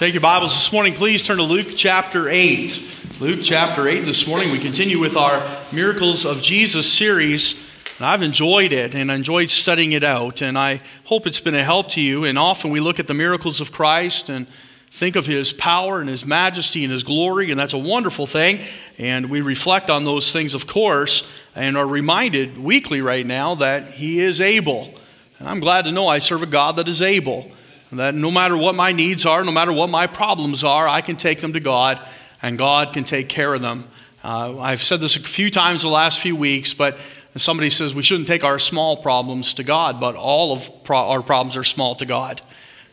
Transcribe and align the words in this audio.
Take 0.00 0.14
your 0.14 0.22
Bibles 0.22 0.54
this 0.54 0.72
morning, 0.72 0.94
please 0.94 1.22
turn 1.22 1.36
to 1.36 1.42
Luke 1.42 1.72
chapter 1.76 2.26
8. 2.26 3.20
Luke 3.20 3.40
chapter 3.42 3.86
8 3.86 4.00
this 4.06 4.26
morning. 4.26 4.50
We 4.50 4.58
continue 4.58 4.98
with 4.98 5.14
our 5.14 5.46
Miracles 5.72 6.24
of 6.24 6.40
Jesus 6.40 6.90
series. 6.90 7.52
And 7.98 8.06
I've 8.06 8.22
enjoyed 8.22 8.72
it 8.72 8.94
and 8.94 9.10
enjoyed 9.10 9.50
studying 9.50 9.92
it 9.92 10.02
out, 10.02 10.40
and 10.40 10.58
I 10.58 10.80
hope 11.04 11.26
it's 11.26 11.40
been 11.40 11.54
a 11.54 11.62
help 11.62 11.90
to 11.90 12.00
you. 12.00 12.24
And 12.24 12.38
often 12.38 12.70
we 12.70 12.80
look 12.80 12.98
at 12.98 13.08
the 13.08 13.12
miracles 13.12 13.60
of 13.60 13.72
Christ 13.72 14.30
and 14.30 14.46
think 14.90 15.16
of 15.16 15.26
his 15.26 15.52
power 15.52 16.00
and 16.00 16.08
his 16.08 16.24
majesty 16.24 16.82
and 16.82 16.90
his 16.90 17.04
glory, 17.04 17.50
and 17.50 17.60
that's 17.60 17.74
a 17.74 17.78
wonderful 17.78 18.26
thing. 18.26 18.60
And 18.96 19.28
we 19.28 19.42
reflect 19.42 19.90
on 19.90 20.04
those 20.04 20.32
things, 20.32 20.54
of 20.54 20.66
course, 20.66 21.30
and 21.54 21.76
are 21.76 21.86
reminded 21.86 22.56
weekly 22.56 23.02
right 23.02 23.26
now 23.26 23.54
that 23.56 23.90
he 23.92 24.20
is 24.20 24.40
able. 24.40 24.94
And 25.38 25.46
I'm 25.46 25.60
glad 25.60 25.84
to 25.84 25.92
know 25.92 26.08
I 26.08 26.20
serve 26.20 26.42
a 26.42 26.46
God 26.46 26.76
that 26.76 26.88
is 26.88 27.02
able. 27.02 27.52
That 27.92 28.14
no 28.14 28.30
matter 28.30 28.56
what 28.56 28.74
my 28.74 28.92
needs 28.92 29.26
are, 29.26 29.44
no 29.44 29.50
matter 29.50 29.72
what 29.72 29.90
my 29.90 30.06
problems 30.06 30.62
are, 30.62 30.86
I 30.88 31.00
can 31.00 31.16
take 31.16 31.40
them 31.40 31.54
to 31.54 31.60
God 31.60 32.00
and 32.40 32.56
God 32.56 32.92
can 32.92 33.04
take 33.04 33.28
care 33.28 33.52
of 33.52 33.62
them. 33.62 33.88
Uh, 34.22 34.60
I've 34.60 34.82
said 34.82 35.00
this 35.00 35.16
a 35.16 35.20
few 35.20 35.50
times 35.50 35.82
the 35.82 35.88
last 35.88 36.20
few 36.20 36.36
weeks, 36.36 36.74
but 36.74 36.98
somebody 37.36 37.70
says 37.70 37.94
we 37.94 38.02
shouldn't 38.02 38.28
take 38.28 38.44
our 38.44 38.58
small 38.58 38.96
problems 38.96 39.54
to 39.54 39.64
God, 39.64 40.00
but 40.00 40.14
all 40.14 40.52
of 40.52 40.84
pro- 40.84 41.08
our 41.08 41.22
problems 41.22 41.56
are 41.56 41.64
small 41.64 41.94
to 41.96 42.06
God. 42.06 42.40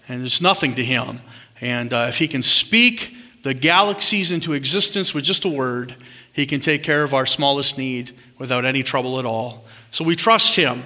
And 0.08 0.24
it's 0.24 0.42
nothing 0.42 0.76
to 0.76 0.84
Him. 0.84 1.22
And 1.60 1.94
uh, 1.94 2.08
if 2.10 2.18
He 2.18 2.28
can 2.28 2.44
speak 2.44 3.14
the 3.44 3.54
galaxies 3.54 4.32
into 4.32 4.54
existence 4.54 5.14
with 5.14 5.24
just 5.24 5.46
a 5.46 5.50
word, 5.50 5.96
He 6.34 6.46
can 6.46 6.60
take 6.60 6.82
care 6.82 7.04
of 7.04 7.14
our 7.14 7.26
smallest 7.26 7.78
need 7.78 8.12
without 8.38 8.66
any 8.66 8.84
trouble 8.84 9.20
at 9.20 9.26
all. 9.26 9.66
So 9.92 10.04
we 10.04 10.16
trust 10.16 10.56
Him. 10.56 10.84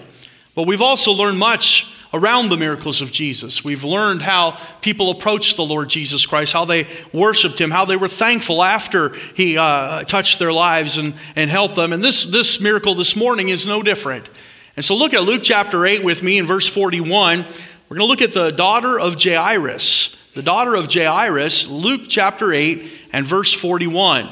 But 0.56 0.68
we've 0.68 0.82
also 0.82 1.12
learned 1.12 1.40
much 1.40 1.94
around 2.14 2.50
the 2.50 2.58
miracles 2.58 3.02
of 3.02 3.12
Jesus. 3.12 3.64
We've 3.64 3.84
learned 3.84 4.22
how 4.22 4.58
people 4.82 5.10
approached 5.10 5.56
the 5.56 5.64
Lord 5.64 5.90
Jesus 5.90 6.26
Christ, 6.26 6.54
how 6.54 6.66
they 6.66 6.88
worshiped 7.14 7.60
him, 7.60 7.72
how 7.72 7.86
they 7.86 7.96
were 7.96 8.08
thankful 8.08 8.64
after 8.64 9.10
he 9.36 9.58
uh, 9.58 10.04
touched 10.04 10.40
their 10.40 10.52
lives 10.52 10.98
and, 10.98 11.14
and 11.36 11.50
helped 11.50 11.76
them. 11.76 11.94
And 11.94 12.04
this, 12.04 12.24
this 12.24 12.60
miracle 12.60 12.96
this 12.96 13.16
morning 13.16 13.50
is 13.50 13.66
no 13.66 13.82
different. 13.82 14.30
And 14.76 14.84
so 14.84 14.96
look 14.96 15.14
at 15.14 15.24
Luke 15.24 15.42
chapter 15.44 15.86
8 15.86 16.04
with 16.04 16.24
me 16.24 16.38
in 16.38 16.46
verse 16.46 16.68
41. 16.68 17.40
We're 17.40 17.98
going 17.98 18.00
to 18.00 18.06
look 18.06 18.22
at 18.22 18.34
the 18.34 18.52
daughter 18.52 19.00
of 19.00 19.22
Jairus. 19.22 20.18
The 20.34 20.44
daughter 20.44 20.76
of 20.76 20.92
Jairus, 20.92 21.68
Luke 21.68 22.04
chapter 22.08 22.54
8 22.54 22.90
and 23.12 23.26
verse 23.26 23.52
41. 23.52 24.30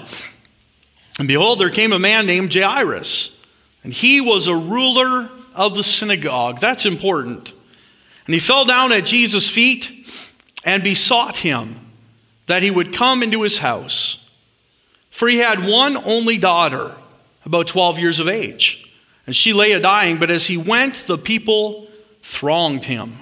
And 1.20 1.28
behold, 1.28 1.60
there 1.60 1.70
came 1.70 1.92
a 1.92 2.00
man 2.00 2.26
named 2.26 2.54
Jairus, 2.54 3.42
and 3.84 3.92
he 3.92 4.22
was 4.22 4.48
a 4.48 4.56
ruler 4.56 5.30
of 5.54 5.76
the 5.76 5.84
synagogue. 5.84 6.60
That's 6.62 6.86
important. 6.86 7.52
And 8.30 8.36
he 8.36 8.40
fell 8.40 8.64
down 8.64 8.92
at 8.92 9.08
Jesus' 9.08 9.50
feet 9.50 9.90
and 10.64 10.84
besought 10.84 11.38
him 11.38 11.80
that 12.46 12.62
he 12.62 12.70
would 12.70 12.94
come 12.94 13.24
into 13.24 13.42
his 13.42 13.58
house. 13.58 14.30
For 15.10 15.28
he 15.28 15.38
had 15.38 15.66
one 15.66 15.98
only 15.98 16.38
daughter, 16.38 16.96
about 17.44 17.66
12 17.66 17.98
years 17.98 18.20
of 18.20 18.28
age, 18.28 18.88
and 19.26 19.36
she 19.36 19.52
lay 19.52 19.72
a 19.72 19.80
dying, 19.80 20.20
but 20.20 20.30
as 20.30 20.46
he 20.46 20.58
went, 20.58 20.94
the 21.08 21.18
people 21.18 21.90
thronged 22.22 22.86
him. 22.86 23.16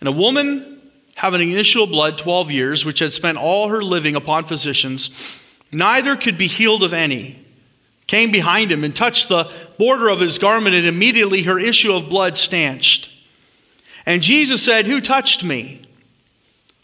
And 0.00 0.10
a 0.10 0.12
woman 0.12 0.82
having 1.14 1.58
of 1.58 1.88
blood 1.88 2.18
12 2.18 2.50
years, 2.50 2.84
which 2.84 2.98
had 2.98 3.14
spent 3.14 3.38
all 3.38 3.68
her 3.68 3.82
living 3.82 4.14
upon 4.14 4.44
physicians, 4.44 5.42
neither 5.72 6.16
could 6.16 6.36
be 6.36 6.48
healed 6.48 6.82
of 6.82 6.92
any, 6.92 7.42
came 8.08 8.30
behind 8.30 8.70
him 8.70 8.84
and 8.84 8.94
touched 8.94 9.30
the 9.30 9.50
border 9.78 10.10
of 10.10 10.20
his 10.20 10.38
garment, 10.38 10.74
and 10.74 10.84
immediately 10.84 11.44
her 11.44 11.58
issue 11.58 11.94
of 11.94 12.10
blood 12.10 12.36
stanched. 12.36 13.08
And 14.06 14.22
Jesus 14.22 14.62
said, 14.62 14.86
Who 14.86 15.00
touched 15.00 15.44
me? 15.44 15.82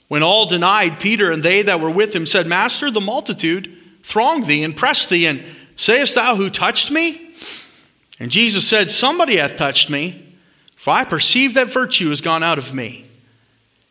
When 0.08 0.22
all 0.22 0.46
denied, 0.46 1.00
Peter 1.00 1.30
and 1.30 1.42
they 1.42 1.62
that 1.62 1.80
were 1.80 1.90
with 1.90 2.14
him 2.14 2.26
said, 2.26 2.46
Master, 2.46 2.90
the 2.90 3.00
multitude 3.00 3.76
thronged 4.02 4.46
thee 4.46 4.64
and 4.64 4.76
pressed 4.76 5.10
thee, 5.10 5.26
and 5.26 5.44
sayest 5.76 6.14
thou, 6.14 6.36
Who 6.36 6.48
touched 6.48 6.90
me? 6.90 7.34
And 8.18 8.30
Jesus 8.30 8.66
said, 8.66 8.90
Somebody 8.90 9.36
hath 9.36 9.56
touched 9.56 9.90
me, 9.90 10.36
for 10.76 10.90
I 10.90 11.04
perceive 11.04 11.54
that 11.54 11.72
virtue 11.72 12.10
is 12.10 12.20
gone 12.20 12.42
out 12.42 12.58
of 12.58 12.74
me. 12.74 13.06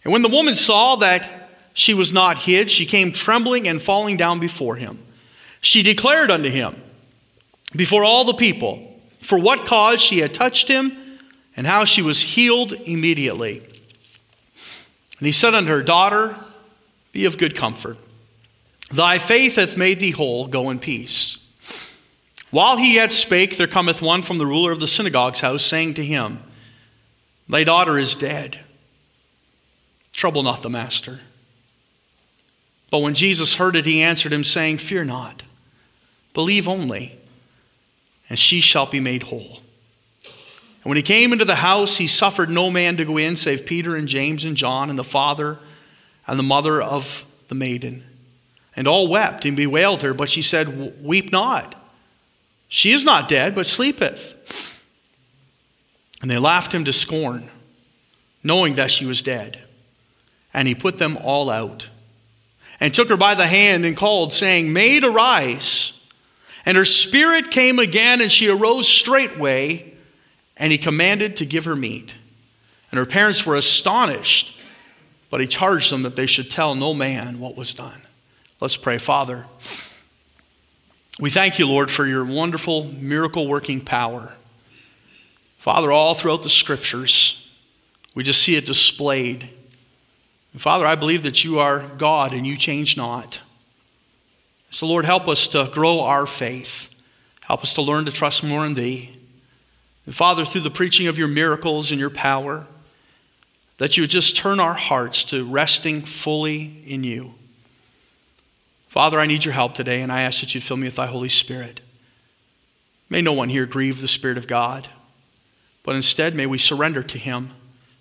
And 0.03 0.13
when 0.13 0.21
the 0.21 0.29
woman 0.29 0.55
saw 0.55 0.95
that 0.97 1.49
she 1.73 1.93
was 1.93 2.11
not 2.11 2.39
hid, 2.39 2.71
she 2.71 2.85
came 2.85 3.11
trembling 3.11 3.67
and 3.67 3.81
falling 3.81 4.17
down 4.17 4.39
before 4.39 4.77
him. 4.77 4.99
She 5.61 5.83
declared 5.83 6.31
unto 6.31 6.49
him, 6.49 6.81
before 7.75 8.03
all 8.03 8.23
the 8.23 8.33
people, 8.33 8.99
for 9.21 9.37
what 9.37 9.65
cause 9.65 10.01
she 10.01 10.19
had 10.19 10.33
touched 10.33 10.67
him 10.67 10.97
and 11.57 11.65
how 11.65 11.83
she 11.83 12.03
was 12.03 12.21
healed 12.21 12.71
immediately. 12.71 13.57
And 15.17 15.25
he 15.25 15.31
said 15.31 15.55
unto 15.55 15.69
her, 15.69 15.81
Daughter, 15.81 16.37
be 17.11 17.25
of 17.25 17.39
good 17.39 17.55
comfort. 17.55 17.97
Thy 18.91 19.17
faith 19.17 19.55
hath 19.55 19.75
made 19.75 19.99
thee 19.99 20.11
whole. 20.11 20.47
Go 20.47 20.69
in 20.69 20.79
peace. 20.79 21.43
While 22.51 22.77
he 22.77 22.95
yet 22.95 23.11
spake, 23.11 23.57
there 23.57 23.67
cometh 23.67 24.01
one 24.01 24.21
from 24.21 24.37
the 24.37 24.45
ruler 24.45 24.71
of 24.71 24.79
the 24.79 24.87
synagogue's 24.87 25.41
house, 25.41 25.65
saying 25.65 25.95
to 25.95 26.05
him, 26.05 26.39
Thy 27.49 27.63
daughter 27.63 27.97
is 27.97 28.15
dead. 28.15 28.59
Trouble 30.13 30.43
not 30.43 30.61
the 30.61 30.69
master. 30.69 31.19
But 32.89 32.99
when 32.99 33.15
Jesus 33.15 33.55
heard 33.55 33.75
it, 33.75 33.85
he 33.85 34.01
answered 34.01 34.31
him, 34.31 34.43
saying, 34.43 34.77
Fear 34.77 35.05
not, 35.05 35.43
believe 36.33 36.69
only, 36.69 37.17
and 38.29 38.39
she 38.39 38.61
shall 38.61 38.85
be 38.85 38.99
made 38.99 39.23
whole. 39.23 39.61
And 40.87 40.91
when 40.91 40.95
he 40.95 41.03
came 41.03 41.33
into 41.33 41.43
the 41.43 41.55
house, 41.55 41.97
he 41.97 42.07
suffered 42.07 42.49
no 42.49 42.71
man 42.71 42.95
to 42.95 43.03
go 43.03 43.17
in 43.17 43.35
save 43.35 43.65
Peter 43.65 43.97
and 43.97 44.07
James 44.07 44.45
and 44.45 44.55
John 44.55 44.89
and 44.89 44.97
the 44.97 45.03
father 45.03 45.59
and 46.25 46.39
the 46.39 46.43
mother 46.43 46.81
of 46.81 47.25
the 47.49 47.55
maiden. 47.55 48.05
And 48.73 48.87
all 48.87 49.09
wept 49.09 49.43
and 49.43 49.57
bewailed 49.57 50.01
her, 50.01 50.13
but 50.13 50.29
she 50.29 50.41
said, 50.41 51.03
Weep 51.03 51.29
not. 51.29 51.75
She 52.69 52.93
is 52.93 53.03
not 53.03 53.27
dead, 53.27 53.53
but 53.53 53.65
sleepeth. 53.65 54.81
And 56.21 56.31
they 56.31 56.37
laughed 56.37 56.73
him 56.73 56.85
to 56.85 56.93
scorn, 56.93 57.49
knowing 58.41 58.75
that 58.75 58.89
she 58.89 59.05
was 59.05 59.21
dead. 59.21 59.59
And 60.53 60.69
he 60.69 60.73
put 60.73 60.99
them 60.99 61.17
all 61.17 61.49
out, 61.49 61.89
and 62.79 62.95
took 62.95 63.09
her 63.09 63.17
by 63.17 63.35
the 63.35 63.47
hand 63.47 63.83
and 63.83 63.97
called, 63.97 64.31
saying, 64.31 64.71
Maid, 64.71 65.03
arise. 65.03 66.01
And 66.65 66.77
her 66.77 66.85
spirit 66.85 67.51
came 67.51 67.77
again, 67.77 68.21
and 68.21 68.31
she 68.31 68.47
arose 68.47 68.87
straightway 68.87 69.95
and 70.57 70.71
he 70.71 70.77
commanded 70.77 71.37
to 71.37 71.45
give 71.45 71.65
her 71.65 71.75
meat. 71.75 72.15
And 72.91 72.97
her 72.97 73.05
parents 73.05 73.45
were 73.45 73.55
astonished, 73.55 74.57
but 75.29 75.41
he 75.41 75.47
charged 75.47 75.91
them 75.91 76.03
that 76.03 76.15
they 76.15 76.25
should 76.25 76.49
tell 76.49 76.75
no 76.75 76.93
man 76.93 77.39
what 77.39 77.57
was 77.57 77.73
done. 77.73 78.01
Let's 78.59 78.77
pray. 78.77 78.97
Father, 78.97 79.45
we 81.19 81.29
thank 81.29 81.59
you, 81.59 81.67
Lord, 81.67 81.91
for 81.91 82.05
your 82.05 82.25
wonderful 82.25 82.85
miracle 82.85 83.47
working 83.47 83.81
power. 83.81 84.33
Father, 85.57 85.91
all 85.91 86.13
throughout 86.13 86.43
the 86.43 86.49
scriptures, 86.49 87.49
we 88.15 88.23
just 88.23 88.41
see 88.41 88.55
it 88.55 88.65
displayed. 88.65 89.49
And 90.53 90.61
Father, 90.61 90.85
I 90.85 90.95
believe 90.95 91.23
that 91.23 91.43
you 91.43 91.59
are 91.59 91.83
God 91.97 92.33
and 92.33 92.47
you 92.47 92.55
change 92.55 92.95
not. 92.97 93.41
So, 94.69 94.87
Lord, 94.87 95.05
help 95.05 95.27
us 95.27 95.47
to 95.49 95.69
grow 95.71 96.01
our 96.01 96.25
faith. 96.25 96.89
Help 97.41 97.63
us 97.63 97.73
to 97.73 97.81
learn 97.81 98.05
to 98.05 98.11
trust 98.11 98.43
more 98.43 98.65
in 98.65 98.73
Thee. 98.73 99.16
And 100.07 100.15
Father, 100.15 100.45
through 100.45 100.61
the 100.61 100.71
preaching 100.71 101.05
of 101.07 101.19
your 101.19 101.27
miracles 101.27 101.91
and 101.91 101.99
your 101.99 102.09
power, 102.09 102.65
that 103.77 103.97
you 103.97 104.03
would 104.03 104.09
just 104.09 104.37
turn 104.37 104.59
our 104.59 104.73
hearts 104.73 105.23
to 105.25 105.45
resting 105.45 106.01
fully 106.01 106.81
in 106.87 107.03
you. 107.03 107.35
Father, 108.87 109.19
I 109.19 109.27
need 109.27 109.43
your 109.43 109.53
help 109.53 109.75
today, 109.75 110.01
and 110.01 110.11
I 110.11 110.21
ask 110.21 110.39
that 110.39 110.55
you'd 110.55 110.63
fill 110.63 110.77
me 110.77 110.87
with 110.87 110.95
thy 110.95 111.07
Holy 111.07 111.27
Spirit. 111.29 111.81
May 113.09 113.21
no 113.21 113.33
one 113.33 113.49
here 113.49 113.65
grieve 113.65 114.01
the 114.01 114.07
Spirit 114.07 114.37
of 114.37 114.47
God, 114.47 114.87
but 115.83 115.95
instead 115.95 116.33
may 116.33 116.45
we 116.45 116.57
surrender 116.57 117.03
to 117.03 117.19
him 117.19 117.51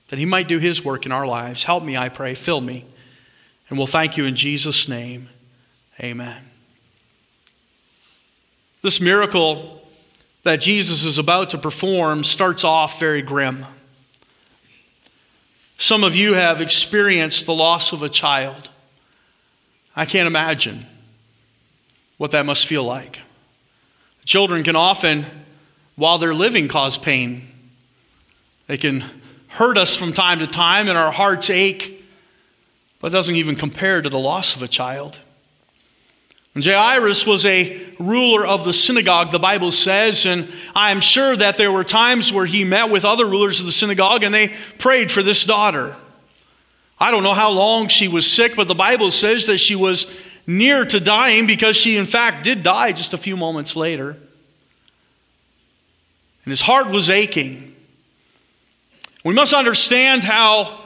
that 0.08 0.18
he 0.20 0.24
might 0.24 0.46
do 0.46 0.58
his 0.58 0.84
work 0.84 1.06
in 1.06 1.12
our 1.12 1.26
lives. 1.26 1.64
Help 1.64 1.82
me, 1.82 1.96
I 1.96 2.08
pray. 2.08 2.34
Fill 2.34 2.60
me. 2.60 2.84
And 3.68 3.76
we'll 3.76 3.88
thank 3.88 4.16
you 4.16 4.24
in 4.24 4.36
Jesus' 4.36 4.88
name. 4.88 5.28
Amen. 6.00 6.40
This 8.82 9.00
miracle 9.00 9.85
that 10.46 10.60
Jesus 10.60 11.02
is 11.02 11.18
about 11.18 11.50
to 11.50 11.58
perform 11.58 12.22
starts 12.22 12.62
off 12.62 13.00
very 13.00 13.20
grim. 13.20 13.66
Some 15.76 16.04
of 16.04 16.14
you 16.14 16.34
have 16.34 16.60
experienced 16.60 17.46
the 17.46 17.52
loss 17.52 17.92
of 17.92 18.04
a 18.04 18.08
child. 18.08 18.70
I 19.96 20.04
can't 20.04 20.28
imagine 20.28 20.86
what 22.16 22.30
that 22.30 22.46
must 22.46 22.64
feel 22.64 22.84
like. 22.84 23.22
Children 24.24 24.62
can 24.62 24.76
often, 24.76 25.26
while 25.96 26.16
they're 26.16 26.32
living, 26.32 26.68
cause 26.68 26.96
pain. 26.96 27.48
They 28.68 28.76
can 28.78 29.02
hurt 29.48 29.76
us 29.76 29.96
from 29.96 30.12
time 30.12 30.38
to 30.38 30.46
time, 30.46 30.86
and 30.86 30.96
our 30.96 31.10
hearts 31.10 31.50
ache, 31.50 32.04
but 33.00 33.08
it 33.08 33.10
doesn't 33.10 33.34
even 33.34 33.56
compare 33.56 34.00
to 34.00 34.08
the 34.08 34.20
loss 34.20 34.54
of 34.54 34.62
a 34.62 34.68
child. 34.68 35.18
Jairus 36.64 37.26
was 37.26 37.44
a 37.44 37.80
ruler 37.98 38.46
of 38.46 38.64
the 38.64 38.72
synagogue, 38.72 39.30
the 39.30 39.38
Bible 39.38 39.72
says, 39.72 40.24
and 40.24 40.50
I 40.74 40.90
am 40.90 41.00
sure 41.00 41.36
that 41.36 41.58
there 41.58 41.70
were 41.70 41.84
times 41.84 42.32
where 42.32 42.46
he 42.46 42.64
met 42.64 42.90
with 42.90 43.04
other 43.04 43.26
rulers 43.26 43.60
of 43.60 43.66
the 43.66 43.72
synagogue 43.72 44.22
and 44.22 44.34
they 44.34 44.48
prayed 44.78 45.12
for 45.12 45.22
this 45.22 45.44
daughter. 45.44 45.96
I 46.98 47.10
don't 47.10 47.22
know 47.22 47.34
how 47.34 47.50
long 47.50 47.88
she 47.88 48.08
was 48.08 48.30
sick, 48.30 48.56
but 48.56 48.68
the 48.68 48.74
Bible 48.74 49.10
says 49.10 49.46
that 49.46 49.58
she 49.58 49.74
was 49.74 50.18
near 50.46 50.84
to 50.86 50.98
dying 50.98 51.46
because 51.46 51.76
she, 51.76 51.96
in 51.96 52.06
fact, 52.06 52.44
did 52.44 52.62
die 52.62 52.92
just 52.92 53.12
a 53.12 53.18
few 53.18 53.36
moments 53.36 53.76
later. 53.76 54.10
And 56.44 56.52
his 56.52 56.62
heart 56.62 56.88
was 56.88 57.10
aching. 57.10 57.74
We 59.24 59.34
must 59.34 59.52
understand 59.52 60.24
how 60.24 60.85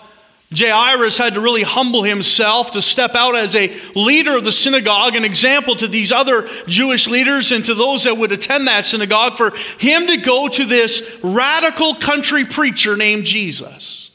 Jairus 0.52 1.16
had 1.16 1.34
to 1.34 1.40
really 1.40 1.62
humble 1.62 2.02
himself 2.02 2.72
to 2.72 2.82
step 2.82 3.14
out 3.14 3.36
as 3.36 3.54
a 3.54 3.72
leader 3.94 4.36
of 4.36 4.42
the 4.42 4.50
synagogue, 4.50 5.14
an 5.14 5.24
example 5.24 5.76
to 5.76 5.86
these 5.86 6.10
other 6.10 6.48
Jewish 6.66 7.06
leaders 7.06 7.52
and 7.52 7.64
to 7.66 7.74
those 7.74 8.02
that 8.04 8.16
would 8.16 8.32
attend 8.32 8.66
that 8.66 8.84
synagogue, 8.84 9.36
for 9.36 9.52
him 9.78 10.08
to 10.08 10.16
go 10.16 10.48
to 10.48 10.66
this 10.66 11.18
radical 11.22 11.94
country 11.94 12.44
preacher 12.44 12.96
named 12.96 13.24
Jesus. 13.24 14.10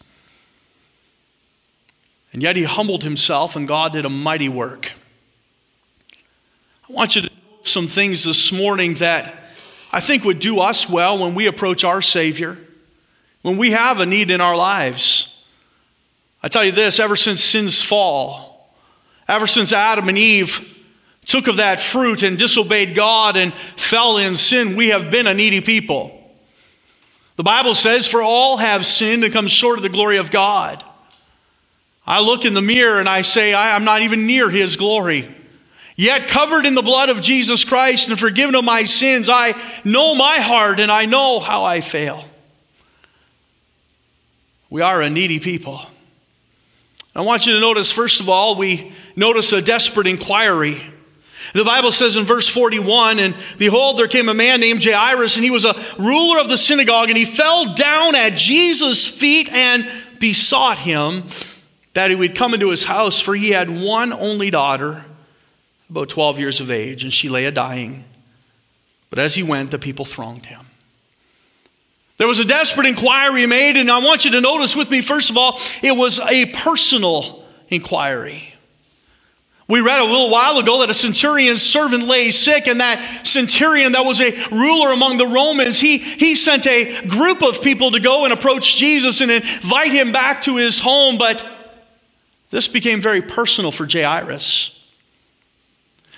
And 2.34 2.44
yet 2.44 2.58
he 2.58 2.64
humbled 2.64 3.04
himself, 3.04 3.56
and 3.56 3.66
God 3.66 3.94
did 3.94 4.04
a 4.04 4.10
mighty 4.10 4.50
work. 4.50 4.92
I 6.90 6.94
want 6.94 7.16
you 7.16 7.22
to 7.22 7.28
know 7.28 7.34
some 7.64 7.88
things 7.88 8.26
this 8.26 8.52
morning 8.52 8.96
that 8.96 9.34
I 9.90 10.02
think 10.02 10.26
would 10.26 10.40
do 10.40 10.60
us 10.60 10.90
well 10.90 11.18
when 11.18 11.34
we 11.34 11.48
approach 11.48 11.86
our 11.86 12.02
Savior, 12.02 12.58
when 13.42 13.56
we 13.56 13.72
have 13.72 14.02
a 14.02 14.06
need 14.06 14.30
in 14.30 14.42
our 14.42 14.58
lives. 14.58 15.32
I 16.46 16.48
tell 16.48 16.64
you 16.64 16.72
this 16.72 17.00
ever 17.00 17.16
since 17.16 17.44
sin's 17.44 17.82
fall, 17.82 18.70
ever 19.28 19.48
since 19.48 19.74
Adam 19.74 20.08
and 20.10 20.18
Eve 20.18 20.80
took 21.26 21.48
of 21.48 21.58
that 21.58 21.80
fruit 21.80 22.22
and 22.22 22.38
disobeyed 22.38 22.94
God 22.94 23.36
and 23.36 23.52
fell 23.76 24.20
in 24.20 24.36
sin, 24.36 24.76
we 24.76 24.90
have 24.90 25.10
been 25.10 25.26
a 25.26 25.34
needy 25.34 25.60
people. 25.60 26.12
The 27.36 27.42
Bible 27.42 27.74
says, 27.74 28.06
For 28.06 28.22
all 28.22 28.58
have 28.58 28.86
sinned 28.86 29.24
and 29.24 29.34
come 29.34 29.48
short 29.48 29.80
of 29.80 29.82
the 29.82 29.90
glory 29.90 30.18
of 30.18 30.30
God. 30.30 30.84
I 32.06 32.20
look 32.20 32.46
in 32.46 32.54
the 32.54 32.62
mirror 32.62 33.00
and 33.00 33.10
I 33.10 33.24
say, 33.24 33.56
I 33.56 33.76
am 33.76 33.84
not 33.84 34.04
even 34.04 34.28
near 34.28 34.48
his 34.52 34.76
glory. 34.76 35.28
Yet, 35.96 36.28
covered 36.28 36.68
in 36.68 36.76
the 36.76 36.84
blood 36.84 37.10
of 37.10 37.22
Jesus 37.22 37.64
Christ 37.64 38.08
and 38.08 38.20
forgiven 38.20 38.54
of 38.54 38.64
my 38.64 38.84
sins, 38.84 39.30
I 39.30 39.60
know 39.84 40.14
my 40.14 40.36
heart 40.36 40.80
and 40.80 40.92
I 40.92 41.08
know 41.08 41.40
how 41.40 41.64
I 41.64 41.82
fail. 41.82 42.24
We 44.70 44.82
are 44.82 45.02
a 45.02 45.10
needy 45.10 45.40
people. 45.40 45.82
I 47.16 47.22
want 47.22 47.46
you 47.46 47.54
to 47.54 47.62
notice, 47.62 47.92
first 47.92 48.20
of 48.20 48.28
all, 48.28 48.56
we 48.56 48.92
notice 49.16 49.54
a 49.54 49.62
desperate 49.62 50.08
inquiry. 50.08 50.84
The 51.54 51.64
Bible 51.64 51.94
says 51.94 52.18
in 52.18 52.26
verse 52.26 52.50
41 52.50 53.20
And 53.20 53.36
behold, 53.58 53.98
there 53.98 54.10
came 54.10 54.28
a 54.28 54.34
man 54.34 54.60
named 54.60 54.84
Jairus, 54.84 55.38
and 55.38 55.44
he 55.46 55.52
was 55.52 55.64
a 55.64 55.76
ruler 55.98 56.42
of 56.42 56.50
the 56.50 56.58
synagogue, 56.58 57.10
and 57.10 57.18
he 57.18 57.24
fell 57.24 57.74
down 57.74 58.16
at 58.16 58.36
Jesus' 58.36 59.08
feet 59.08 59.50
and 59.50 59.90
besought 60.20 60.78
him 60.78 61.24
that 61.94 62.10
he 62.10 62.16
would 62.16 62.36
come 62.36 62.54
into 62.54 62.70
his 62.70 62.84
house, 62.84 63.22
for 63.22 63.34
he 63.34 63.52
had 63.52 63.70
one 63.70 64.12
only 64.12 64.52
daughter, 64.52 65.06
about 65.90 66.10
12 66.10 66.40
years 66.40 66.60
of 66.60 66.70
age, 66.70 67.04
and 67.04 67.14
she 67.14 67.30
lay 67.30 67.46
a 67.46 67.52
dying. 67.52 68.04
But 69.10 69.20
as 69.20 69.36
he 69.36 69.44
went, 69.44 69.72
the 69.72 69.80
people 69.80 70.04
thronged 70.04 70.48
him. 70.48 70.66
There 72.18 72.28
was 72.28 72.40
a 72.40 72.46
desperate 72.46 72.88
inquiry 72.88 73.46
made, 73.46 73.76
and 73.76 73.92
I 73.92 73.98
want 74.00 74.24
you 74.24 74.32
to 74.32 74.42
notice 74.42 74.76
with 74.76 74.90
me, 74.90 75.02
first 75.02 75.30
of 75.30 75.38
all, 75.38 75.60
it 75.82 75.92
was 75.92 76.20
a 76.20 76.46
personal 76.48 77.44
inquiry. 77.68 78.54
We 79.68 79.82
read 79.82 80.00
a 80.00 80.06
little 80.06 80.30
while 80.30 80.60
ago 80.60 80.80
that 80.82 80.92
a 80.92 80.94
centurion's 80.94 81.64
servant 81.64 82.06
lay 82.06 82.32
sick, 82.32 82.68
and 82.68 82.80
that 82.80 83.26
centurion 83.26 83.94
that 83.94 84.06
was 84.06 84.22
a 84.22 84.32
ruler 84.52 84.92
among 84.92 85.18
the 85.18 85.28
Romans, 85.28 85.80
he, 85.80 85.98
he 85.98 86.36
sent 86.36 86.68
a 86.68 87.06
group 87.08 87.42
of 87.42 87.62
people 87.62 87.92
to 87.92 88.00
go 88.00 88.26
and 88.26 88.32
approach 88.32 88.78
Jesus 88.78 89.22
and 89.22 89.32
invite 89.32 89.92
him 89.92 90.12
back 90.12 90.44
to 90.44 90.56
his 90.58 90.80
home. 90.80 91.18
But 91.18 91.44
this 92.52 92.68
became 92.68 93.02
very 93.02 93.24
personal 93.24 93.72
for 93.72 93.88
Jairus. 93.92 94.75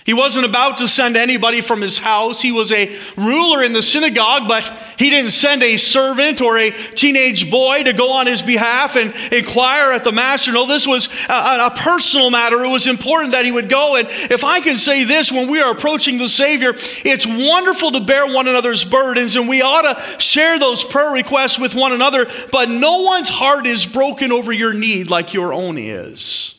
He 0.08 0.14
wasn't 0.14 0.46
about 0.46 0.78
to 0.78 0.88
send 0.88 1.18
anybody 1.18 1.60
from 1.60 1.82
his 1.82 2.00
house. 2.00 2.42
He 2.42 2.54
was 2.54 2.72
a 2.72 2.98
ruler 3.18 3.62
in 3.62 3.74
the 3.74 3.84
synagogue, 3.84 4.48
but 4.48 4.64
he 4.98 5.10
didn't 5.10 5.32
send 5.32 5.62
a 5.62 5.76
servant 5.76 6.40
or 6.40 6.58
a 6.58 6.72
teenage 6.72 7.52
boy 7.52 7.84
to 7.84 7.92
go 7.92 8.14
on 8.14 8.26
his 8.26 8.42
behalf 8.42 8.96
and 8.96 9.14
inquire 9.34 9.92
at 9.92 10.06
the 10.06 10.14
master. 10.14 10.54
No, 10.54 10.66
this 10.66 10.88
was 10.88 11.10
a, 11.28 11.34
a, 11.68 11.74
personal 11.76 12.32
matter. 12.32 12.64
It 12.64 12.70
was 12.70 12.88
important 12.88 13.34
that 13.34 13.44
he 13.44 13.52
would 13.52 13.68
go. 13.68 13.98
And 13.98 14.08
if 14.32 14.46
I 14.46 14.62
can 14.62 14.78
say 14.78 15.04
this, 15.04 15.30
when 15.30 15.52
we 15.52 15.60
are 15.60 15.74
approaching 15.74 16.20
the 16.20 16.30
Savior, 16.30 16.70
it's 17.04 17.28
wonderful 17.28 17.92
to 17.92 18.00
bear 18.00 18.28
one 18.28 18.48
another's 18.48 18.86
burdens, 18.86 19.36
and 19.36 19.50
we 19.50 19.62
ought 19.62 19.82
to 19.82 20.20
share 20.22 20.58
those 20.58 20.86
prayer 20.86 21.12
requests 21.12 21.60
with 21.60 21.76
one 21.76 21.92
another, 21.92 22.28
but 22.54 22.70
no 22.70 23.02
one's 23.02 23.28
heart 23.28 23.68
is 23.68 23.86
broken 23.86 24.32
over 24.32 24.54
your 24.54 24.72
need 24.72 25.10
like 25.10 25.34
your 25.34 25.52
own 25.52 25.78
is. 25.78 26.57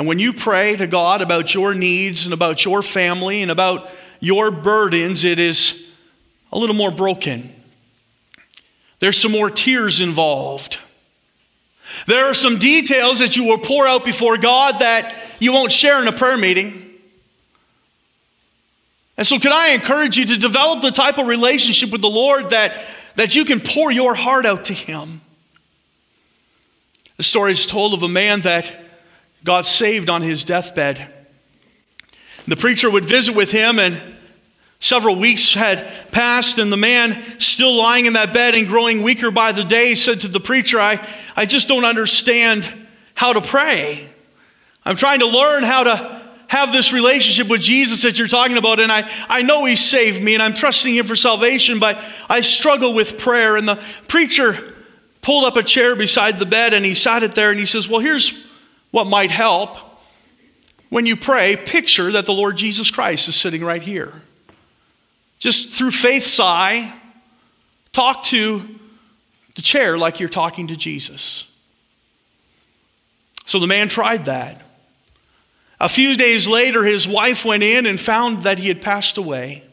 And 0.00 0.08
when 0.08 0.18
you 0.18 0.32
pray 0.32 0.76
to 0.76 0.86
God 0.86 1.20
about 1.20 1.52
your 1.52 1.74
needs 1.74 2.24
and 2.24 2.32
about 2.32 2.64
your 2.64 2.80
family 2.80 3.42
and 3.42 3.50
about 3.50 3.86
your 4.18 4.50
burdens, 4.50 5.24
it 5.24 5.38
is 5.38 5.92
a 6.50 6.58
little 6.58 6.74
more 6.74 6.90
broken. 6.90 7.54
There's 8.98 9.18
some 9.18 9.30
more 9.30 9.50
tears 9.50 10.00
involved. 10.00 10.78
There 12.06 12.24
are 12.24 12.32
some 12.32 12.58
details 12.58 13.18
that 13.18 13.36
you 13.36 13.44
will 13.44 13.58
pour 13.58 13.86
out 13.86 14.06
before 14.06 14.38
God 14.38 14.78
that 14.78 15.14
you 15.38 15.52
won't 15.52 15.70
share 15.70 16.00
in 16.00 16.08
a 16.08 16.12
prayer 16.12 16.38
meeting. 16.38 16.94
And 19.18 19.26
so, 19.26 19.38
could 19.38 19.52
I 19.52 19.72
encourage 19.72 20.16
you 20.16 20.24
to 20.24 20.38
develop 20.38 20.80
the 20.80 20.92
type 20.92 21.18
of 21.18 21.26
relationship 21.26 21.90
with 21.90 22.00
the 22.00 22.08
Lord 22.08 22.48
that, 22.48 22.72
that 23.16 23.36
you 23.36 23.44
can 23.44 23.60
pour 23.60 23.92
your 23.92 24.14
heart 24.14 24.46
out 24.46 24.64
to 24.64 24.72
Him? 24.72 25.20
The 27.18 27.22
story 27.22 27.52
is 27.52 27.66
told 27.66 27.92
of 27.92 28.02
a 28.02 28.08
man 28.08 28.40
that 28.40 28.72
God 29.44 29.64
saved 29.64 30.10
on 30.10 30.22
his 30.22 30.44
deathbed. 30.44 31.12
The 32.46 32.56
preacher 32.56 32.90
would 32.90 33.04
visit 33.04 33.34
with 33.34 33.52
him, 33.52 33.78
and 33.78 34.00
several 34.80 35.16
weeks 35.16 35.54
had 35.54 35.86
passed, 36.10 36.58
and 36.58 36.72
the 36.72 36.76
man, 36.76 37.22
still 37.38 37.74
lying 37.74 38.06
in 38.06 38.14
that 38.14 38.32
bed 38.32 38.54
and 38.54 38.66
growing 38.66 39.02
weaker 39.02 39.30
by 39.30 39.52
the 39.52 39.64
day, 39.64 39.94
said 39.94 40.20
to 40.20 40.28
the 40.28 40.40
preacher, 40.40 40.80
I, 40.80 41.06
I 41.36 41.46
just 41.46 41.68
don't 41.68 41.84
understand 41.84 42.70
how 43.14 43.32
to 43.32 43.40
pray. 43.40 44.08
I'm 44.84 44.96
trying 44.96 45.20
to 45.20 45.26
learn 45.26 45.62
how 45.62 45.84
to 45.84 46.20
have 46.48 46.72
this 46.72 46.92
relationship 46.92 47.48
with 47.48 47.60
Jesus 47.60 48.02
that 48.02 48.18
you're 48.18 48.26
talking 48.26 48.56
about, 48.56 48.80
and 48.80 48.90
I, 48.90 49.08
I 49.28 49.42
know 49.42 49.64
He 49.64 49.76
saved 49.76 50.22
me, 50.22 50.34
and 50.34 50.42
I'm 50.42 50.54
trusting 50.54 50.94
Him 50.94 51.06
for 51.06 51.14
salvation, 51.14 51.78
but 51.78 51.98
I 52.28 52.40
struggle 52.40 52.92
with 52.92 53.18
prayer. 53.18 53.56
And 53.56 53.68
the 53.68 53.80
preacher 54.08 54.74
pulled 55.22 55.44
up 55.44 55.56
a 55.56 55.62
chair 55.62 55.94
beside 55.94 56.38
the 56.38 56.46
bed, 56.46 56.74
and 56.74 56.84
he 56.84 56.94
sat 56.94 57.22
it 57.22 57.36
there, 57.36 57.50
and 57.50 57.58
he 57.58 57.66
says, 57.66 57.88
Well, 57.88 58.00
here's 58.00 58.49
what 58.90 59.06
might 59.06 59.30
help 59.30 59.76
when 60.88 61.06
you 61.06 61.16
pray, 61.16 61.56
picture 61.56 62.10
that 62.12 62.26
the 62.26 62.32
Lord 62.32 62.56
Jesus 62.56 62.90
Christ 62.90 63.28
is 63.28 63.36
sitting 63.36 63.62
right 63.62 63.82
here. 63.82 64.22
Just 65.38 65.72
through 65.72 65.92
faith's 65.92 66.38
eye, 66.40 66.92
talk 67.92 68.24
to 68.24 68.68
the 69.54 69.62
chair 69.62 69.96
like 69.96 70.20
you're 70.20 70.28
talking 70.28 70.66
to 70.66 70.76
Jesus. 70.76 71.46
So 73.46 73.58
the 73.58 73.66
man 73.66 73.88
tried 73.88 74.26
that. 74.26 74.60
A 75.80 75.88
few 75.88 76.16
days 76.16 76.46
later, 76.46 76.84
his 76.84 77.08
wife 77.08 77.44
went 77.44 77.62
in 77.62 77.86
and 77.86 77.98
found 77.98 78.42
that 78.42 78.58
he 78.58 78.68
had 78.68 78.82
passed 78.82 79.16
away. 79.16 79.64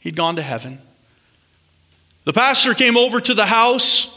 He'd 0.00 0.16
gone 0.16 0.36
to 0.36 0.42
heaven. 0.42 0.80
The 2.24 2.32
pastor 2.32 2.74
came 2.74 2.96
over 2.96 3.20
to 3.20 3.34
the 3.34 3.46
house 3.46 4.15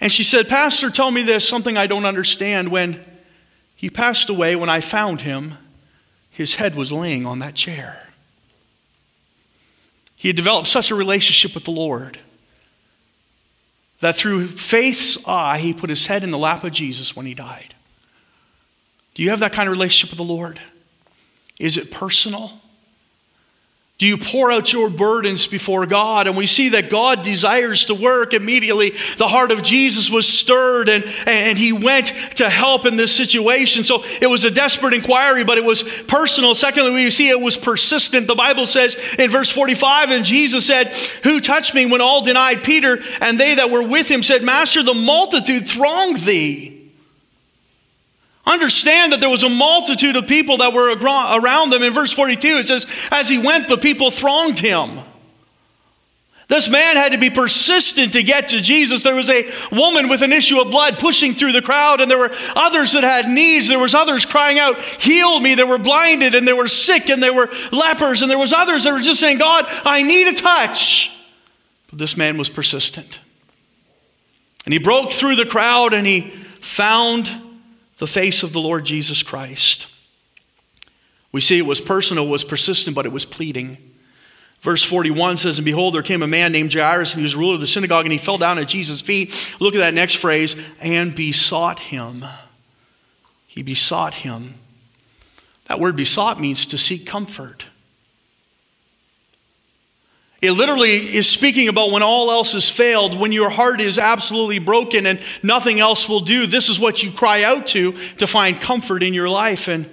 and 0.00 0.12
she 0.12 0.22
said, 0.22 0.48
Pastor, 0.48 0.90
tell 0.90 1.10
me 1.10 1.22
this, 1.22 1.48
something 1.48 1.76
I 1.76 1.86
don't 1.86 2.04
understand. 2.04 2.68
When 2.68 3.04
he 3.74 3.88
passed 3.88 4.28
away, 4.28 4.56
when 4.56 4.68
I 4.68 4.80
found 4.80 5.22
him, 5.22 5.54
his 6.30 6.56
head 6.56 6.74
was 6.74 6.92
laying 6.92 7.24
on 7.24 7.38
that 7.38 7.54
chair. 7.54 8.08
He 10.18 10.28
had 10.28 10.36
developed 10.36 10.68
such 10.68 10.90
a 10.90 10.94
relationship 10.94 11.54
with 11.54 11.64
the 11.64 11.70
Lord 11.70 12.18
that 14.00 14.16
through 14.16 14.48
faith's 14.48 15.26
eye, 15.26 15.58
he 15.58 15.72
put 15.72 15.88
his 15.88 16.06
head 16.06 16.22
in 16.22 16.30
the 16.30 16.38
lap 16.38 16.64
of 16.64 16.72
Jesus 16.72 17.16
when 17.16 17.26
he 17.26 17.34
died. 17.34 17.74
Do 19.14 19.22
you 19.22 19.30
have 19.30 19.40
that 19.40 19.52
kind 19.52 19.68
of 19.68 19.74
relationship 19.74 20.10
with 20.10 20.18
the 20.18 20.32
Lord? 20.34 20.60
Is 21.58 21.78
it 21.78 21.90
personal? 21.90 22.60
Do 23.98 24.04
you 24.04 24.18
pour 24.18 24.52
out 24.52 24.74
your 24.74 24.90
burdens 24.90 25.46
before 25.46 25.86
God? 25.86 26.26
And 26.26 26.36
we 26.36 26.46
see 26.46 26.68
that 26.70 26.90
God 26.90 27.22
desires 27.22 27.86
to 27.86 27.94
work 27.94 28.34
immediately. 28.34 28.92
The 29.16 29.26
heart 29.26 29.52
of 29.52 29.62
Jesus 29.62 30.10
was 30.10 30.28
stirred 30.28 30.90
and, 30.90 31.02
and 31.26 31.56
he 31.56 31.72
went 31.72 32.08
to 32.34 32.50
help 32.50 32.84
in 32.84 32.96
this 32.96 33.16
situation. 33.16 33.84
So 33.84 34.04
it 34.20 34.26
was 34.26 34.44
a 34.44 34.50
desperate 34.50 34.92
inquiry, 34.92 35.44
but 35.44 35.56
it 35.56 35.64
was 35.64 35.82
personal. 36.02 36.54
Secondly, 36.54 36.90
we 36.90 37.10
see 37.10 37.30
it 37.30 37.40
was 37.40 37.56
persistent. 37.56 38.26
The 38.26 38.34
Bible 38.34 38.66
says 38.66 38.96
in 39.18 39.30
verse 39.30 39.50
45, 39.50 40.10
and 40.10 40.26
Jesus 40.26 40.66
said, 40.66 40.88
Who 41.22 41.40
touched 41.40 41.74
me 41.74 41.90
when 41.90 42.02
all 42.02 42.22
denied 42.22 42.64
Peter? 42.64 42.98
And 43.22 43.40
they 43.40 43.54
that 43.54 43.70
were 43.70 43.82
with 43.82 44.10
him 44.10 44.22
said, 44.22 44.44
Master, 44.44 44.82
the 44.82 44.92
multitude 44.92 45.66
thronged 45.66 46.18
thee. 46.18 46.75
Understand 48.46 49.12
that 49.12 49.20
there 49.20 49.28
was 49.28 49.42
a 49.42 49.50
multitude 49.50 50.16
of 50.16 50.28
people 50.28 50.58
that 50.58 50.72
were 50.72 50.94
around 50.94 51.70
them. 51.70 51.82
In 51.82 51.92
verse 51.92 52.12
42, 52.12 52.58
it 52.58 52.66
says, 52.66 52.86
As 53.10 53.28
he 53.28 53.38
went, 53.38 53.68
the 53.68 53.76
people 53.76 54.10
thronged 54.10 54.60
him. 54.60 55.00
This 56.48 56.70
man 56.70 56.96
had 56.96 57.10
to 57.10 57.18
be 57.18 57.28
persistent 57.28 58.12
to 58.12 58.22
get 58.22 58.50
to 58.50 58.60
Jesus. 58.60 59.02
There 59.02 59.16
was 59.16 59.28
a 59.28 59.50
woman 59.72 60.08
with 60.08 60.22
an 60.22 60.32
issue 60.32 60.60
of 60.60 60.70
blood 60.70 60.96
pushing 60.96 61.34
through 61.34 61.50
the 61.50 61.60
crowd, 61.60 62.00
and 62.00 62.08
there 62.08 62.18
were 62.18 62.32
others 62.54 62.92
that 62.92 63.02
had 63.02 63.28
needs. 63.28 63.66
There 63.66 63.80
was 63.80 63.96
others 63.96 64.24
crying 64.24 64.56
out, 64.60 64.78
"Heal 65.00 65.40
me!" 65.40 65.56
They 65.56 65.64
were 65.64 65.78
blinded, 65.78 66.36
and 66.36 66.46
they 66.46 66.52
were 66.52 66.68
sick, 66.68 67.08
and 67.08 67.20
they 67.20 67.30
were 67.30 67.52
lepers, 67.72 68.22
and 68.22 68.30
there 68.30 68.38
was 68.38 68.52
others 68.52 68.84
that 68.84 68.92
were 68.92 69.00
just 69.00 69.18
saying, 69.18 69.38
"God, 69.38 69.66
I 69.84 70.02
need 70.02 70.28
a 70.28 70.34
touch." 70.34 71.10
But 71.90 71.98
this 71.98 72.16
man 72.16 72.38
was 72.38 72.48
persistent, 72.48 73.18
and 74.64 74.72
he 74.72 74.78
broke 74.78 75.12
through 75.12 75.34
the 75.34 75.46
crowd, 75.46 75.92
and 75.94 76.06
he 76.06 76.30
found 76.60 77.28
the 77.98 78.06
face 78.06 78.42
of 78.42 78.52
the 78.52 78.60
Lord 78.60 78.84
Jesus 78.84 79.22
Christ. 79.22 79.88
We 81.32 81.40
see 81.40 81.58
it 81.58 81.66
was 81.66 81.80
personal, 81.80 82.26
it 82.26 82.30
was 82.30 82.44
persistent, 82.44 82.94
but 82.94 83.06
it 83.06 83.12
was 83.12 83.24
pleading. 83.24 83.78
Verse 84.60 84.82
41 84.82 85.36
says, 85.36 85.58
And 85.58 85.64
behold, 85.64 85.94
there 85.94 86.02
came 86.02 86.22
a 86.22 86.26
man 86.26 86.50
named 86.50 86.72
Jairus, 86.72 87.12
and 87.12 87.20
he 87.20 87.24
was 87.24 87.36
ruler 87.36 87.54
of 87.54 87.60
the 87.60 87.66
synagogue, 87.66 88.04
and 88.04 88.12
he 88.12 88.18
fell 88.18 88.38
down 88.38 88.58
at 88.58 88.68
Jesus' 88.68 89.00
feet. 89.00 89.54
Look 89.60 89.74
at 89.74 89.78
that 89.78 89.94
next 89.94 90.16
phrase, 90.16 90.56
and 90.80 91.14
besought 91.14 91.78
him. 91.78 92.24
He 93.46 93.62
besought 93.62 94.14
him. 94.14 94.54
That 95.66 95.80
word 95.80 95.96
besought 95.96 96.40
means 96.40 96.66
to 96.66 96.78
seek 96.78 97.06
comfort. 97.06 97.65
It 100.42 100.52
literally 100.52 101.16
is 101.16 101.26
speaking 101.26 101.68
about 101.68 101.90
when 101.90 102.02
all 102.02 102.30
else 102.30 102.52
has 102.52 102.68
failed, 102.68 103.18
when 103.18 103.32
your 103.32 103.48
heart 103.48 103.80
is 103.80 103.98
absolutely 103.98 104.58
broken 104.58 105.06
and 105.06 105.18
nothing 105.42 105.80
else 105.80 106.08
will 106.08 106.20
do. 106.20 106.46
This 106.46 106.68
is 106.68 106.78
what 106.78 107.02
you 107.02 107.10
cry 107.10 107.42
out 107.42 107.66
to 107.68 107.92
to 108.18 108.26
find 108.26 108.60
comfort 108.60 109.02
in 109.02 109.14
your 109.14 109.30
life. 109.30 109.66
And 109.66 109.88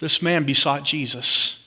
this 0.00 0.20
man 0.20 0.44
besought 0.44 0.82
Jesus. 0.82 1.62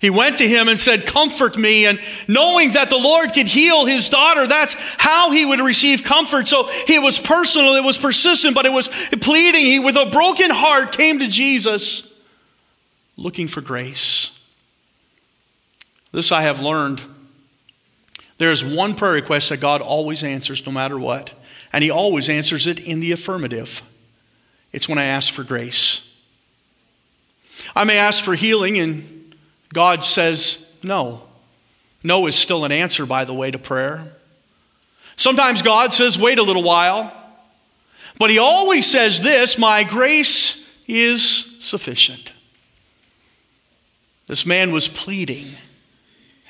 He 0.00 0.08
went 0.08 0.38
to 0.38 0.48
him 0.48 0.68
and 0.68 0.78
said, 0.78 1.06
Comfort 1.06 1.58
me. 1.58 1.86
And 1.86 2.00
knowing 2.26 2.72
that 2.72 2.88
the 2.88 2.96
Lord 2.96 3.32
could 3.34 3.46
heal 3.46 3.84
his 3.84 4.08
daughter, 4.08 4.46
that's 4.46 4.74
how 4.98 5.30
he 5.30 5.44
would 5.44 5.60
receive 5.60 6.04
comfort. 6.04 6.48
So 6.48 6.68
it 6.88 7.02
was 7.02 7.18
personal, 7.18 7.76
it 7.76 7.84
was 7.84 7.98
persistent, 7.98 8.54
but 8.54 8.66
it 8.66 8.72
was 8.72 8.88
pleading. 9.20 9.60
He, 9.60 9.78
with 9.78 9.96
a 9.96 10.06
broken 10.06 10.50
heart, 10.50 10.92
came 10.92 11.18
to 11.18 11.28
Jesus 11.28 12.10
looking 13.16 13.46
for 13.46 13.60
grace. 13.60 14.38
This 16.12 16.32
I 16.32 16.42
have 16.42 16.60
learned. 16.60 17.02
There 18.38 18.50
is 18.50 18.64
one 18.64 18.94
prayer 18.94 19.12
request 19.12 19.50
that 19.50 19.60
God 19.60 19.82
always 19.82 20.24
answers 20.24 20.64
no 20.64 20.72
matter 20.72 20.98
what, 20.98 21.32
and 21.72 21.84
He 21.84 21.90
always 21.90 22.28
answers 22.28 22.66
it 22.66 22.80
in 22.80 23.00
the 23.00 23.12
affirmative. 23.12 23.82
It's 24.72 24.88
when 24.88 24.98
I 24.98 25.04
ask 25.04 25.32
for 25.32 25.44
grace. 25.44 26.06
I 27.74 27.84
may 27.84 27.98
ask 27.98 28.24
for 28.24 28.34
healing, 28.34 28.78
and 28.78 29.34
God 29.72 30.04
says 30.04 30.72
no. 30.82 31.22
No 32.02 32.26
is 32.26 32.34
still 32.34 32.64
an 32.64 32.72
answer, 32.72 33.04
by 33.04 33.24
the 33.24 33.34
way, 33.34 33.50
to 33.50 33.58
prayer. 33.58 34.12
Sometimes 35.16 35.60
God 35.60 35.92
says, 35.92 36.18
wait 36.18 36.38
a 36.38 36.42
little 36.42 36.62
while. 36.62 37.12
But 38.18 38.30
He 38.30 38.38
always 38.38 38.86
says 38.86 39.20
this 39.20 39.58
My 39.58 39.84
grace 39.84 40.70
is 40.86 41.22
sufficient. 41.64 42.32
This 44.26 44.46
man 44.46 44.72
was 44.72 44.88
pleading, 44.88 45.54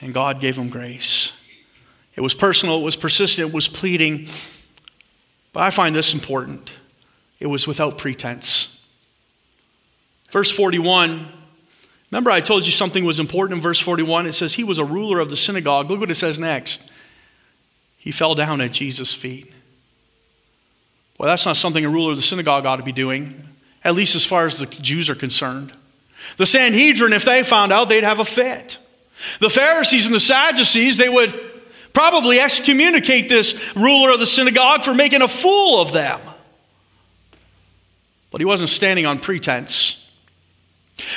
and 0.00 0.14
God 0.14 0.40
gave 0.40 0.56
him 0.56 0.68
grace. 0.68 1.36
It 2.16 2.20
was 2.20 2.34
personal, 2.34 2.80
it 2.80 2.84
was 2.84 2.96
persistent, 2.96 3.48
it 3.48 3.54
was 3.54 3.68
pleading. 3.68 4.26
But 5.52 5.62
I 5.62 5.70
find 5.70 5.94
this 5.94 6.14
important 6.14 6.70
it 7.38 7.46
was 7.46 7.66
without 7.66 7.96
pretense. 7.96 8.86
Verse 10.30 10.50
41 10.50 11.26
Remember, 12.10 12.30
I 12.30 12.40
told 12.40 12.66
you 12.66 12.72
something 12.72 13.04
was 13.04 13.20
important 13.20 13.58
in 13.58 13.62
verse 13.62 13.78
41? 13.78 14.26
It 14.26 14.32
says 14.32 14.54
he 14.54 14.64
was 14.64 14.78
a 14.78 14.84
ruler 14.84 15.20
of 15.20 15.28
the 15.28 15.36
synagogue. 15.36 15.88
Look 15.88 16.00
what 16.00 16.10
it 16.10 16.16
says 16.16 16.40
next. 16.40 16.90
He 17.96 18.10
fell 18.10 18.34
down 18.34 18.60
at 18.60 18.72
Jesus' 18.72 19.14
feet. 19.14 19.52
Well, 21.18 21.28
that's 21.28 21.46
not 21.46 21.56
something 21.56 21.84
a 21.84 21.88
ruler 21.88 22.10
of 22.10 22.16
the 22.16 22.22
synagogue 22.22 22.66
ought 22.66 22.76
to 22.76 22.82
be 22.82 22.92
doing, 22.92 23.40
at 23.84 23.94
least 23.94 24.16
as 24.16 24.24
far 24.24 24.46
as 24.46 24.58
the 24.58 24.66
Jews 24.66 25.08
are 25.08 25.14
concerned. 25.14 25.72
The 26.36 26.46
Sanhedrin, 26.46 27.12
if 27.12 27.24
they 27.24 27.44
found 27.44 27.72
out, 27.72 27.88
they'd 27.88 28.04
have 28.04 28.18
a 28.18 28.24
fit. 28.24 28.78
The 29.40 29.50
Pharisees 29.50 30.06
and 30.06 30.14
the 30.14 30.20
Sadducees, 30.20 30.96
they 30.96 31.08
would 31.08 31.34
probably 31.92 32.40
excommunicate 32.40 33.28
this 33.28 33.74
ruler 33.76 34.10
of 34.10 34.20
the 34.20 34.26
synagogue 34.26 34.82
for 34.82 34.94
making 34.94 35.22
a 35.22 35.28
fool 35.28 35.80
of 35.80 35.92
them. 35.92 36.20
But 38.30 38.40
he 38.40 38.44
wasn't 38.44 38.70
standing 38.70 39.06
on 39.06 39.18
pretense. 39.18 39.96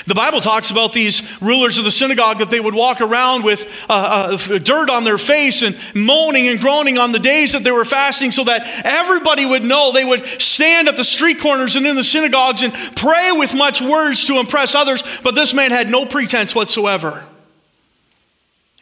The 0.05 0.15
Bible 0.15 0.41
talks 0.41 0.72
about 0.72 0.93
these 0.93 1.41
rulers 1.41 1.77
of 1.77 1.83
the 1.83 1.91
synagogue 1.91 2.39
that 2.39 2.50
they 2.50 2.60
would 2.60 2.74
walk 2.74 3.01
around 3.01 3.43
with 3.43 3.65
uh, 3.89 4.38
uh, 4.38 4.57
dirt 4.57 4.89
on 4.89 5.03
their 5.03 5.17
face 5.17 5.62
and 5.62 5.77
moaning 5.93 6.48
and 6.48 6.60
groaning 6.60 6.98
on 6.98 7.12
the 7.12 7.19
days 7.19 7.51
that 7.51 7.63
they 7.63 7.72
were 7.72 7.86
fasting 7.86 8.31
so 8.31 8.45
that 8.45 8.86
everybody 8.86 9.45
would 9.45 9.63
know. 9.63 9.91
They 9.91 10.05
would 10.05 10.25
stand 10.41 10.88
at 10.88 10.95
the 10.95 11.03
street 11.03 11.39
corners 11.41 11.75
and 11.75 11.86
in 11.86 11.95
the 11.95 12.03
synagogues 12.03 12.62
and 12.62 12.74
pray 12.95 13.31
with 13.33 13.55
much 13.55 13.81
words 13.81 14.25
to 14.25 14.39
impress 14.39 14.74
others, 14.74 15.03
but 15.22 15.36
this 15.36 15.53
man 15.53 15.72
had 15.72 15.89
no 15.89 16.05
pretense 16.05 16.55
whatsoever. 16.55 17.25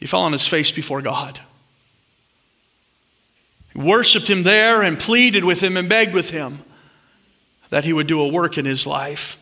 He 0.02 0.08
fell 0.08 0.24
on 0.24 0.34
his 0.34 0.48
face 0.48 0.72
before 0.72 1.02
God. 1.02 1.40
He 3.72 3.80
worshiped 3.80 4.30
him 4.30 4.44
there 4.44 4.82
and 4.82 5.00
pleaded 5.00 5.46
with 5.46 5.62
him 5.62 5.78
and 5.78 5.88
begged 5.88 6.14
with 6.14 6.32
him 6.32 6.60
that 7.70 7.86
he 7.86 7.94
would 7.94 8.08
do 8.08 8.20
a 8.20 8.28
work 8.28 8.58
in 8.58 8.66
his 8.66 8.86
life. 8.86 9.38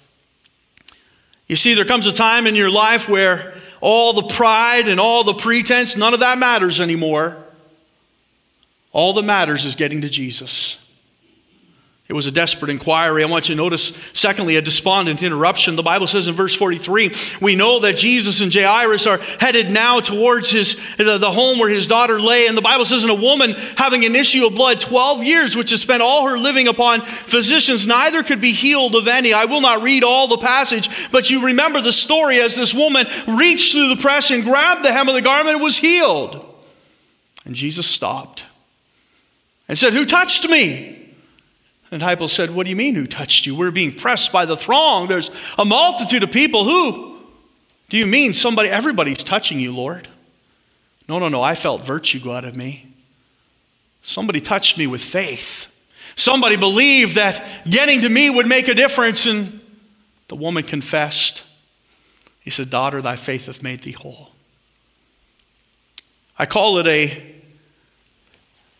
You 1.47 1.55
see, 1.55 1.73
there 1.73 1.85
comes 1.85 2.05
a 2.05 2.13
time 2.13 2.45
in 2.45 2.55
your 2.55 2.69
life 2.69 3.09
where 3.09 3.55
all 3.81 4.13
the 4.13 4.27
pride 4.27 4.87
and 4.87 4.99
all 4.99 5.23
the 5.23 5.33
pretense, 5.33 5.95
none 5.95 6.13
of 6.13 6.19
that 6.19 6.37
matters 6.37 6.79
anymore. 6.79 7.37
All 8.91 9.13
that 9.13 9.23
matters 9.23 9.65
is 9.65 9.75
getting 9.75 10.01
to 10.01 10.09
Jesus. 10.09 10.78
It 12.09 12.15
was 12.15 12.25
a 12.25 12.31
desperate 12.31 12.71
inquiry. 12.71 13.23
I 13.23 13.27
want 13.27 13.49
you 13.49 13.55
to 13.55 13.61
notice, 13.61 13.95
secondly, 14.13 14.55
a 14.55 14.63
despondent 14.63 15.21
interruption. 15.21 15.75
The 15.75 15.83
Bible 15.83 16.07
says 16.07 16.27
in 16.27 16.33
verse 16.33 16.55
43 16.55 17.11
we 17.39 17.55
know 17.55 17.81
that 17.81 17.97
Jesus 17.97 18.41
and 18.41 18.51
Jairus 18.51 19.05
are 19.05 19.19
headed 19.39 19.69
now 19.69 19.99
towards 19.99 20.49
his, 20.49 20.75
the, 20.97 21.19
the 21.19 21.31
home 21.31 21.59
where 21.59 21.69
his 21.69 21.85
daughter 21.85 22.19
lay. 22.19 22.47
And 22.47 22.57
the 22.57 22.63
Bible 22.63 22.85
says, 22.85 23.03
in 23.03 23.11
a 23.11 23.13
woman 23.13 23.51
having 23.77 24.05
an 24.05 24.15
issue 24.15 24.47
of 24.47 24.55
blood 24.55 24.81
12 24.81 25.23
years, 25.23 25.55
which 25.55 25.69
has 25.69 25.83
spent 25.83 26.01
all 26.01 26.27
her 26.27 26.39
living 26.39 26.67
upon 26.67 27.01
physicians, 27.01 27.85
neither 27.85 28.23
could 28.23 28.41
be 28.41 28.53
healed 28.53 28.95
of 28.95 29.07
any. 29.07 29.31
I 29.31 29.45
will 29.45 29.61
not 29.61 29.83
read 29.83 30.03
all 30.03 30.27
the 30.27 30.39
passage, 30.39 30.89
but 31.11 31.29
you 31.29 31.45
remember 31.45 31.79
the 31.79 31.93
story 31.93 32.39
as 32.39 32.55
this 32.55 32.73
woman 32.73 33.05
reached 33.27 33.73
through 33.73 33.89
the 33.89 34.01
press 34.01 34.31
and 34.31 34.43
grabbed 34.43 34.83
the 34.83 34.91
hem 34.91 35.09
of 35.09 35.13
the 35.13 35.21
garment 35.21 35.57
and 35.57 35.63
was 35.63 35.77
healed. 35.77 36.43
And 37.45 37.53
Jesus 37.53 37.85
stopped 37.85 38.47
and 39.67 39.77
said, 39.77 39.93
Who 39.93 40.05
touched 40.05 40.49
me? 40.49 40.98
The 41.89 41.97
disciples 41.97 42.33
said, 42.33 42.51
What 42.51 42.65
do 42.65 42.69
you 42.69 42.75
mean, 42.75 42.95
who 42.95 43.07
touched 43.07 43.45
you? 43.45 43.55
We're 43.55 43.71
being 43.71 43.93
pressed 43.93 44.31
by 44.31 44.45
the 44.45 44.55
throng. 44.55 45.07
There's 45.07 45.31
a 45.57 45.65
multitude 45.65 46.23
of 46.23 46.31
people. 46.31 46.63
Who? 46.65 47.17
Do 47.89 47.97
you 47.97 48.05
mean 48.05 48.33
somebody? 48.33 48.69
Everybody's 48.69 49.23
touching 49.23 49.59
you, 49.59 49.73
Lord. 49.73 50.07
No, 51.07 51.17
no, 51.17 51.29
no. 51.29 51.41
I 51.41 51.55
felt 51.55 51.83
virtue 51.83 52.19
go 52.19 52.31
out 52.31 52.45
of 52.45 52.55
me. 52.55 52.93
Somebody 54.03 54.39
touched 54.39 54.77
me 54.77 54.85
with 54.85 55.01
faith. 55.01 55.75
Somebody 56.15 56.55
believed 56.55 57.15
that 57.15 57.67
getting 57.67 58.01
to 58.01 58.09
me 58.09 58.29
would 58.29 58.47
make 58.47 58.67
a 58.67 58.75
difference. 58.75 59.25
And 59.25 59.59
the 60.27 60.35
woman 60.35 60.63
confessed. 60.63 61.43
He 62.41 62.51
said, 62.51 62.69
Daughter, 62.69 63.01
thy 63.01 63.15
faith 63.15 63.47
hath 63.47 63.63
made 63.63 63.81
thee 63.81 63.91
whole. 63.91 64.29
I 66.37 66.45
call 66.45 66.77
it 66.77 66.87
a 66.87 67.35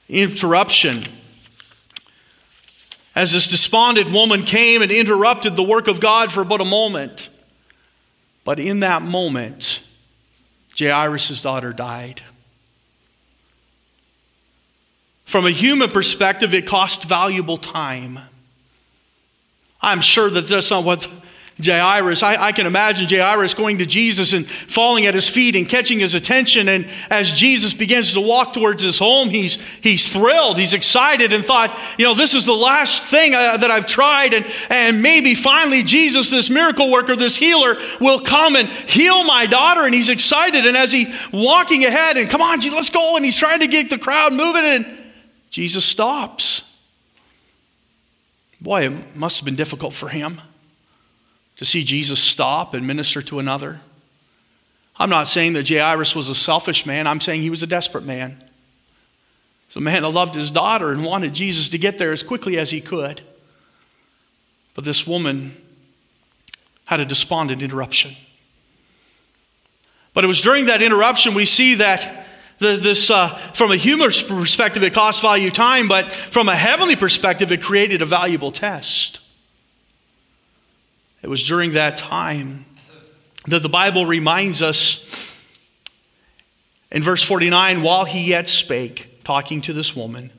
interruption 0.07 1.03
as 3.15 3.31
this 3.31 3.47
despondent 3.47 4.11
woman 4.11 4.43
came 4.43 4.81
and 4.81 4.91
interrupted 4.91 5.55
the 5.55 5.63
work 5.63 5.87
of 5.87 5.99
God 5.99 6.31
for 6.31 6.43
but 6.43 6.61
a 6.61 6.65
moment. 6.65 7.29
But 8.43 8.59
in 8.59 8.79
that 8.79 9.01
moment, 9.01 9.83
Jairus' 10.77 11.41
daughter 11.41 11.73
died. 11.73 12.21
From 15.25 15.45
a 15.45 15.51
human 15.51 15.89
perspective, 15.91 16.53
it 16.53 16.65
cost 16.65 17.03
valuable 17.03 17.57
time. 17.57 18.19
I'm 19.81 20.01
sure 20.01 20.29
that 20.29 20.47
that's 20.47 20.71
not 20.71 20.83
what 20.83 21.07
Jairus. 21.61 22.23
I, 22.23 22.41
I, 22.41 22.51
can 22.53 22.65
imagine 22.65 23.07
Jairus 23.09 23.53
going 23.53 23.79
to 23.79 23.85
Jesus 23.85 24.31
and 24.31 24.47
falling 24.47 25.05
at 25.07 25.13
his 25.13 25.27
feet 25.27 25.57
and 25.57 25.67
catching 25.67 25.99
his 25.99 26.13
attention. 26.13 26.69
And 26.69 26.87
as 27.09 27.33
Jesus 27.33 27.73
begins 27.73 28.13
to 28.13 28.21
walk 28.21 28.53
towards 28.53 28.81
his 28.81 28.97
home, 28.97 29.29
he's, 29.29 29.55
he's 29.81 30.11
thrilled, 30.11 30.57
he's 30.57 30.73
excited, 30.73 31.33
and 31.33 31.43
thought, 31.43 31.77
you 31.97 32.05
know, 32.05 32.13
this 32.13 32.33
is 32.33 32.45
the 32.45 32.53
last 32.53 33.03
thing 33.03 33.35
uh, 33.35 33.57
that 33.57 33.69
I've 33.69 33.87
tried. 33.87 34.33
And, 34.33 34.45
and 34.69 35.03
maybe 35.03 35.35
finally 35.35 35.83
Jesus, 35.83 36.29
this 36.29 36.49
miracle 36.49 36.89
worker, 36.89 37.15
this 37.17 37.35
healer, 37.35 37.75
will 37.99 38.21
come 38.21 38.55
and 38.55 38.67
heal 38.67 39.25
my 39.25 39.45
daughter. 39.45 39.81
And 39.81 39.93
he's 39.93 40.09
excited. 40.09 40.65
And 40.65 40.77
as 40.77 40.93
he's 40.93 41.13
walking 41.33 41.83
ahead, 41.83 42.15
and 42.15 42.29
come 42.29 42.41
on, 42.41 42.59
let's 42.59 42.89
go. 42.89 43.17
And 43.17 43.25
he's 43.25 43.37
trying 43.37 43.59
to 43.59 43.67
get 43.67 43.89
the 43.89 43.97
crowd 43.97 44.31
moving, 44.31 44.63
and 44.63 44.87
Jesus 45.49 45.83
stops. 45.83 46.65
Boy, 48.61 48.85
it 48.85 49.15
must 49.15 49.37
have 49.37 49.45
been 49.45 49.55
difficult 49.55 49.93
for 49.93 50.07
him 50.07 50.39
to 51.59 51.65
see 51.65 51.83
Jesus 51.83 52.21
stop 52.21 52.73
and 52.73 52.87
minister 52.87 53.21
to 53.21 53.37
another. 53.37 53.81
I'm 54.97 55.09
not 55.09 55.27
saying 55.27 55.51
that 55.53 55.67
Jairus 55.67 56.15
was 56.15 56.29
a 56.29 56.35
selfish 56.35 56.85
man, 56.85 57.05
I'm 57.05 57.19
saying 57.19 57.41
he 57.41 57.49
was 57.49 57.61
a 57.61 57.67
desperate 57.67 58.05
man. 58.05 58.37
He's 59.67 59.75
a 59.75 59.81
man 59.81 60.03
that 60.03 60.09
loved 60.09 60.35
his 60.35 60.51
daughter 60.51 60.93
and 60.93 61.03
wanted 61.03 61.33
Jesus 61.33 61.69
to 61.71 61.77
get 61.77 61.97
there 61.97 62.13
as 62.13 62.23
quickly 62.23 62.57
as 62.57 62.71
he 62.71 62.79
could. 62.79 63.19
But 64.73 64.85
this 64.85 65.05
woman 65.05 65.57
had 66.85 67.01
a 67.01 67.05
despondent 67.05 67.61
interruption. 67.61 68.15
But 70.13 70.23
it 70.23 70.27
was 70.27 70.39
during 70.39 70.67
that 70.67 70.81
interruption 70.81 71.33
we 71.33 71.43
see 71.43 71.75
that 71.75 72.25
the, 72.59 72.77
this, 72.77 73.09
uh, 73.09 73.35
from 73.53 73.73
a 73.73 73.75
human 73.75 74.11
perspective, 74.11 74.81
it 74.81 74.93
cost 74.93 75.21
value 75.21 75.51
time, 75.51 75.89
but 75.89 76.09
from 76.09 76.47
a 76.47 76.55
heavenly 76.55 76.95
perspective, 76.95 77.51
it 77.51 77.61
created 77.61 78.01
a 78.01 78.05
valuable 78.05 78.49
test. 78.49 79.19
It 81.21 81.27
was 81.27 81.45
during 81.45 81.73
that 81.73 81.97
time 81.97 82.65
that 83.47 83.61
the 83.61 83.69
Bible 83.69 84.05
reminds 84.05 84.61
us 84.61 85.39
in 86.91 87.03
verse 87.03 87.23
49 87.23 87.81
while 87.81 88.05
he 88.05 88.25
yet 88.25 88.49
spake, 88.49 89.23
talking 89.23 89.61
to 89.61 89.73
this 89.73 89.95
woman, 89.95 90.31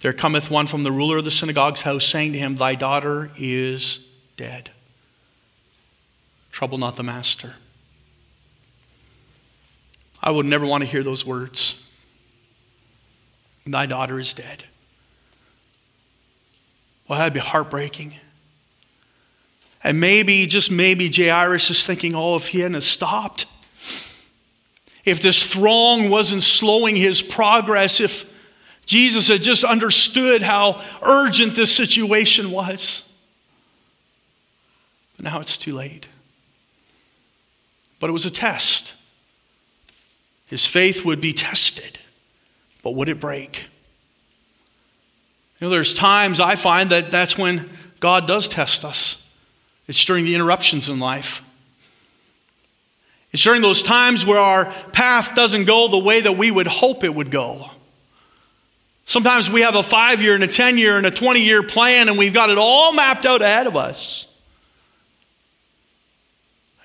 there 0.00 0.12
cometh 0.12 0.50
one 0.50 0.66
from 0.66 0.82
the 0.82 0.92
ruler 0.92 1.16
of 1.16 1.24
the 1.24 1.30
synagogue's 1.30 1.82
house, 1.82 2.04
saying 2.04 2.32
to 2.32 2.38
him, 2.38 2.56
Thy 2.56 2.74
daughter 2.74 3.30
is 3.38 4.06
dead. 4.36 4.70
Trouble 6.52 6.78
not 6.78 6.96
the 6.96 7.02
master. 7.02 7.54
I 10.22 10.30
would 10.30 10.46
never 10.46 10.66
want 10.66 10.82
to 10.82 10.88
hear 10.88 11.02
those 11.02 11.24
words. 11.24 11.82
Thy 13.66 13.86
daughter 13.86 14.18
is 14.18 14.34
dead. 14.34 14.64
Well, 17.08 17.18
that'd 17.18 17.34
be 17.34 17.40
heartbreaking. 17.40 18.14
And 19.86 20.00
maybe, 20.00 20.46
just 20.46 20.68
maybe, 20.68 21.08
Jairus 21.08 21.70
is 21.70 21.86
thinking, 21.86 22.16
oh, 22.16 22.34
if 22.34 22.48
he 22.48 22.58
hadn't 22.58 22.80
stopped, 22.80 23.46
if 25.04 25.22
this 25.22 25.46
throng 25.46 26.10
wasn't 26.10 26.42
slowing 26.42 26.96
his 26.96 27.22
progress, 27.22 28.00
if 28.00 28.28
Jesus 28.84 29.28
had 29.28 29.44
just 29.44 29.62
understood 29.62 30.42
how 30.42 30.82
urgent 31.02 31.54
this 31.54 31.72
situation 31.72 32.50
was. 32.50 33.08
But 35.16 35.26
now 35.26 35.38
it's 35.38 35.56
too 35.56 35.76
late. 35.76 36.08
But 38.00 38.10
it 38.10 38.12
was 38.12 38.26
a 38.26 38.30
test. 38.30 38.92
His 40.48 40.66
faith 40.66 41.04
would 41.04 41.20
be 41.20 41.32
tested, 41.32 42.00
but 42.82 42.96
would 42.96 43.08
it 43.08 43.20
break? 43.20 43.66
You 45.60 45.68
know, 45.68 45.70
there's 45.70 45.94
times 45.94 46.40
I 46.40 46.56
find 46.56 46.90
that 46.90 47.12
that's 47.12 47.38
when 47.38 47.70
God 48.00 48.26
does 48.26 48.48
test 48.48 48.84
us. 48.84 49.22
It's 49.88 50.04
during 50.04 50.24
the 50.24 50.34
interruptions 50.34 50.88
in 50.88 50.98
life. 50.98 51.42
It's 53.32 53.42
during 53.42 53.62
those 53.62 53.82
times 53.82 54.24
where 54.24 54.38
our 54.38 54.72
path 54.92 55.34
doesn't 55.34 55.66
go 55.66 55.88
the 55.88 55.98
way 55.98 56.20
that 56.20 56.36
we 56.36 56.50
would 56.50 56.66
hope 56.66 57.04
it 57.04 57.14
would 57.14 57.30
go. 57.30 57.70
Sometimes 59.04 59.50
we 59.50 59.60
have 59.60 59.76
a 59.76 59.82
five 59.82 60.20
year 60.20 60.34
and 60.34 60.42
a 60.42 60.48
10 60.48 60.78
year 60.78 60.96
and 60.96 61.06
a 61.06 61.10
20 61.10 61.40
year 61.40 61.62
plan, 61.62 62.08
and 62.08 62.18
we've 62.18 62.32
got 62.32 62.50
it 62.50 62.58
all 62.58 62.92
mapped 62.92 63.24
out 63.24 63.42
ahead 63.42 63.66
of 63.66 63.76
us. 63.76 64.26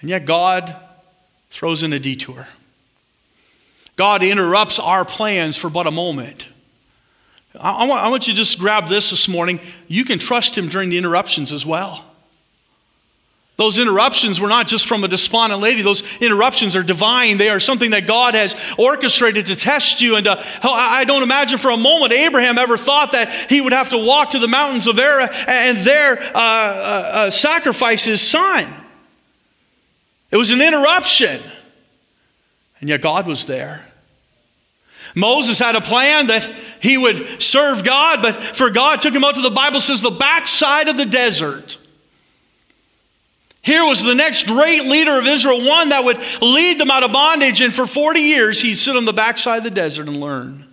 And 0.02 0.10
yet, 0.10 0.26
God 0.26 0.76
throws 1.50 1.84
in 1.84 1.94
a 1.94 2.00
detour. 2.00 2.48
God 3.96 4.24
interrupts 4.24 4.80
our 4.80 5.06
plans 5.06 5.58
for 5.58 5.70
but 5.70 5.88
a 5.88 5.92
moment. 5.92 6.48
I, 7.60 7.86
want, 7.86 8.02
I 8.02 8.08
want 8.10 8.28
you 8.28 8.34
to 8.34 8.38
just 8.38 8.60
grab 8.60 8.88
this 8.88 9.10
this 9.10 9.28
morning. 9.28 9.60
You 9.88 10.06
can 10.06 10.20
trust 10.20 10.58
Him 10.58 10.70
during 10.70 10.90
the 10.90 10.98
interruptions 10.98 11.52
as 11.52 11.66
well. 11.66 12.06
Those 13.62 13.78
interruptions 13.78 14.40
were 14.40 14.48
not 14.48 14.66
just 14.66 14.88
from 14.88 15.04
a 15.04 15.08
despondent 15.08 15.62
lady. 15.62 15.84
Those 15.84 16.02
interruptions 16.18 16.76
are 16.76 16.82
divine. 16.82 17.38
They 17.38 17.50
are 17.50 17.60
something 17.60 17.92
that 17.92 18.08
God 18.08 18.34
has 18.34 18.56
orchestrated 18.76 19.46
to 19.46 19.56
test 19.56 20.02
you. 20.02 20.16
And 20.16 20.26
to, 20.26 20.44
I 20.64 21.04
don't 21.04 21.22
imagine 21.22 21.60
for 21.60 21.70
a 21.70 21.78
moment 21.78 22.12
Abraham 22.12 22.58
ever 22.58 22.76
thought 22.76 23.12
that 23.12 23.30
he 23.52 23.62
would 23.62 23.72
have 23.72 23.90
to 23.90 24.00
walk 24.00 24.32
to 24.32 24.40
the 24.40 24.48
mountains 24.48 24.88
of 24.88 24.98
Ara 24.98 25.30
and 25.48 25.78
there 25.86 26.20
uh, 26.20 26.28
uh, 26.34 27.12
uh, 27.14 27.30
sacrifice 27.30 28.04
his 28.04 28.20
son. 28.20 28.66
It 30.32 30.38
was 30.38 30.50
an 30.50 30.60
interruption. 30.60 31.40
And 32.80 32.90
yet 32.90 33.02
God 33.02 33.28
was 33.28 33.46
there. 33.46 33.86
Moses 35.14 35.60
had 35.60 35.76
a 35.76 35.82
plan 35.82 36.26
that 36.28 36.50
he 36.80 36.98
would 36.98 37.40
serve 37.40 37.84
God, 37.84 38.24
but 38.24 38.42
for 38.58 38.72
God 38.72 39.02
took 39.02 39.14
him 39.14 39.24
out 39.24 39.36
to 39.36 39.42
the 39.42 39.52
Bible 39.52 39.82
says 39.82 40.02
the 40.02 40.10
backside 40.10 40.88
of 40.88 40.98
the 40.98 41.06
desert. 41.06 41.78
Here 43.62 43.86
was 43.86 44.04
the 44.04 44.16
next 44.16 44.48
great 44.48 44.86
leader 44.86 45.18
of 45.18 45.28
Israel, 45.28 45.66
one 45.68 45.90
that 45.90 46.04
would 46.04 46.18
lead 46.42 46.80
them 46.80 46.90
out 46.90 47.04
of 47.04 47.12
bondage, 47.12 47.62
and 47.62 47.74
for 47.74 47.86
40 47.86 48.20
years 48.20 48.62
he'd 48.62 48.76
sit 48.76 48.96
on 48.96 49.06
the 49.06 49.14
backside 49.14 49.60
of 49.60 49.64
the 49.64 49.70
desert 49.70 50.08
and 50.08 50.18
learn. 50.18 50.68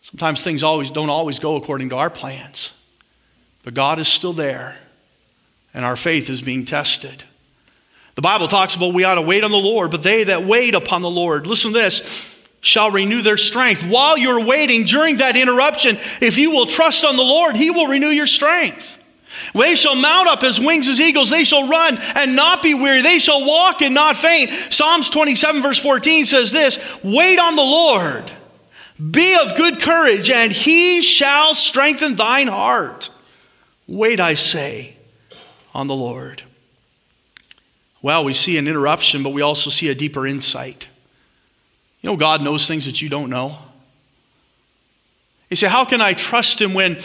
Sometimes 0.00 0.42
things 0.42 0.62
always 0.62 0.90
don't 0.90 1.10
always 1.10 1.38
go 1.38 1.56
according 1.56 1.90
to 1.90 1.96
our 1.96 2.10
plans, 2.10 2.74
but 3.62 3.74
God 3.74 3.98
is 3.98 4.08
still 4.08 4.32
there, 4.32 4.78
and 5.74 5.84
our 5.84 5.96
faith 5.96 6.30
is 6.30 6.40
being 6.40 6.64
tested. 6.64 7.24
The 8.14 8.22
Bible 8.22 8.48
talks 8.48 8.74
about 8.74 8.94
we 8.94 9.04
ought 9.04 9.14
to 9.14 9.22
wait 9.22 9.44
on 9.44 9.50
the 9.50 9.56
Lord, 9.56 9.90
but 9.90 10.02
they 10.02 10.24
that 10.24 10.44
wait 10.44 10.74
upon 10.74 11.02
the 11.02 11.10
Lord, 11.10 11.46
listen 11.46 11.72
to 11.72 11.78
this, 11.78 12.42
shall 12.60 12.90
renew 12.90 13.20
their 13.20 13.36
strength. 13.36 13.82
While 13.84 14.16
you're 14.16 14.44
waiting 14.44 14.84
during 14.84 15.16
that 15.16 15.36
interruption, 15.36 15.96
if 16.20 16.38
you 16.38 16.50
will 16.50 16.66
trust 16.66 17.04
on 17.04 17.16
the 17.16 17.22
Lord, 17.22 17.56
He 17.56 17.70
will 17.70 17.86
renew 17.86 18.08
your 18.08 18.26
strength. 18.26 19.01
They 19.54 19.74
shall 19.74 19.94
mount 19.94 20.28
up 20.28 20.42
as 20.42 20.60
wings 20.60 20.88
as 20.88 21.00
eagles. 21.00 21.30
They 21.30 21.44
shall 21.44 21.68
run 21.68 21.98
and 22.14 22.36
not 22.36 22.62
be 22.62 22.74
weary. 22.74 23.02
They 23.02 23.18
shall 23.18 23.44
walk 23.44 23.82
and 23.82 23.94
not 23.94 24.16
faint. 24.16 24.50
Psalms 24.70 25.10
27, 25.10 25.62
verse 25.62 25.78
14 25.78 26.24
says 26.26 26.52
this 26.52 26.78
Wait 27.02 27.38
on 27.38 27.56
the 27.56 27.62
Lord. 27.62 28.30
Be 29.10 29.36
of 29.36 29.56
good 29.56 29.80
courage, 29.80 30.30
and 30.30 30.52
he 30.52 31.02
shall 31.02 31.54
strengthen 31.54 32.14
thine 32.14 32.46
heart. 32.46 33.08
Wait, 33.88 34.20
I 34.20 34.34
say, 34.34 34.96
on 35.74 35.88
the 35.88 35.94
Lord. 35.94 36.42
Well, 38.00 38.24
we 38.24 38.32
see 38.32 38.58
an 38.58 38.68
interruption, 38.68 39.22
but 39.22 39.30
we 39.30 39.42
also 39.42 39.70
see 39.70 39.88
a 39.88 39.94
deeper 39.94 40.26
insight. 40.26 40.88
You 42.00 42.10
know, 42.10 42.16
God 42.16 42.42
knows 42.42 42.66
things 42.66 42.86
that 42.86 43.00
you 43.00 43.08
don't 43.08 43.30
know. 43.30 43.58
You 45.48 45.56
say, 45.56 45.68
How 45.68 45.84
can 45.84 46.00
I 46.00 46.12
trust 46.12 46.60
Him 46.60 46.74
when 46.74 46.98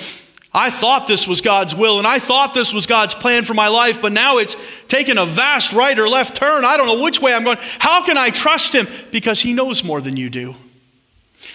I 0.57 0.71
thought 0.71 1.05
this 1.05 1.27
was 1.27 1.41
God's 1.41 1.75
will 1.75 1.99
and 1.99 2.07
I 2.07 2.17
thought 2.17 2.55
this 2.55 2.73
was 2.73 2.87
God's 2.87 3.13
plan 3.13 3.43
for 3.43 3.53
my 3.53 3.67
life, 3.67 4.01
but 4.01 4.11
now 4.11 4.39
it's 4.39 4.55
taken 4.87 5.19
a 5.19 5.25
vast 5.25 5.71
right 5.71 5.97
or 5.97 6.09
left 6.09 6.35
turn. 6.35 6.65
I 6.65 6.77
don't 6.77 6.87
know 6.87 7.03
which 7.03 7.21
way 7.21 7.31
I'm 7.31 7.43
going. 7.43 7.59
How 7.77 8.03
can 8.03 8.17
I 8.17 8.31
trust 8.31 8.73
Him? 8.73 8.87
Because 9.11 9.39
He 9.39 9.53
knows 9.53 9.83
more 9.83 10.01
than 10.01 10.17
you 10.17 10.31
do. 10.31 10.55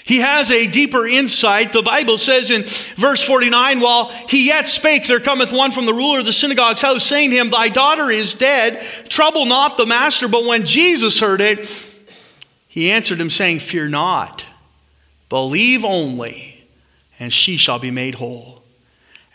He 0.04 0.18
has 0.18 0.52
a 0.52 0.68
deeper 0.68 1.04
insight. 1.04 1.72
The 1.72 1.82
Bible 1.82 2.16
says 2.16 2.52
in 2.52 2.62
verse 2.94 3.24
49 3.24 3.80
while 3.80 4.06
he 4.28 4.46
yet 4.46 4.68
spake, 4.68 5.08
there 5.08 5.18
cometh 5.18 5.50
one 5.50 5.72
from 5.72 5.86
the 5.86 5.94
ruler 5.94 6.20
of 6.20 6.24
the 6.24 6.32
synagogue's 6.32 6.82
house, 6.82 7.04
saying 7.04 7.30
to 7.30 7.36
him, 7.36 7.50
Thy 7.50 7.70
daughter 7.70 8.08
is 8.08 8.34
dead. 8.34 8.84
Trouble 9.08 9.46
not 9.46 9.76
the 9.76 9.86
master. 9.86 10.28
But 10.28 10.44
when 10.44 10.64
Jesus 10.64 11.18
heard 11.18 11.40
it, 11.40 11.68
he 12.68 12.90
answered 12.92 13.20
him, 13.20 13.30
saying, 13.30 13.58
Fear 13.58 13.88
not, 13.88 14.46
believe 15.28 15.84
only, 15.84 16.64
and 17.18 17.32
she 17.32 17.56
shall 17.56 17.80
be 17.80 17.90
made 17.90 18.16
whole. 18.16 18.51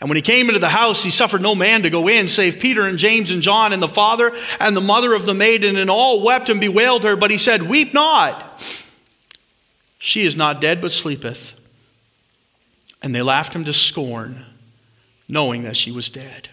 And 0.00 0.08
when 0.08 0.16
he 0.16 0.22
came 0.22 0.46
into 0.46 0.60
the 0.60 0.68
house, 0.68 1.02
he 1.02 1.10
suffered 1.10 1.42
no 1.42 1.54
man 1.54 1.82
to 1.82 1.90
go 1.90 2.08
in, 2.08 2.28
save 2.28 2.60
Peter 2.60 2.86
and 2.86 2.98
James 2.98 3.30
and 3.30 3.42
John 3.42 3.72
and 3.72 3.82
the 3.82 3.88
father 3.88 4.32
and 4.60 4.76
the 4.76 4.80
mother 4.80 5.12
of 5.12 5.26
the 5.26 5.34
maiden, 5.34 5.76
and 5.76 5.90
all 5.90 6.22
wept 6.22 6.48
and 6.48 6.60
bewailed 6.60 7.02
her. 7.02 7.16
But 7.16 7.32
he 7.32 7.38
said, 7.38 7.62
Weep 7.62 7.92
not. 7.92 8.84
She 9.98 10.24
is 10.24 10.36
not 10.36 10.60
dead, 10.60 10.80
but 10.80 10.92
sleepeth. 10.92 11.54
And 13.02 13.14
they 13.14 13.22
laughed 13.22 13.54
him 13.54 13.64
to 13.64 13.72
scorn, 13.72 14.46
knowing 15.28 15.62
that 15.62 15.76
she 15.76 15.90
was 15.90 16.10
dead. 16.10 16.48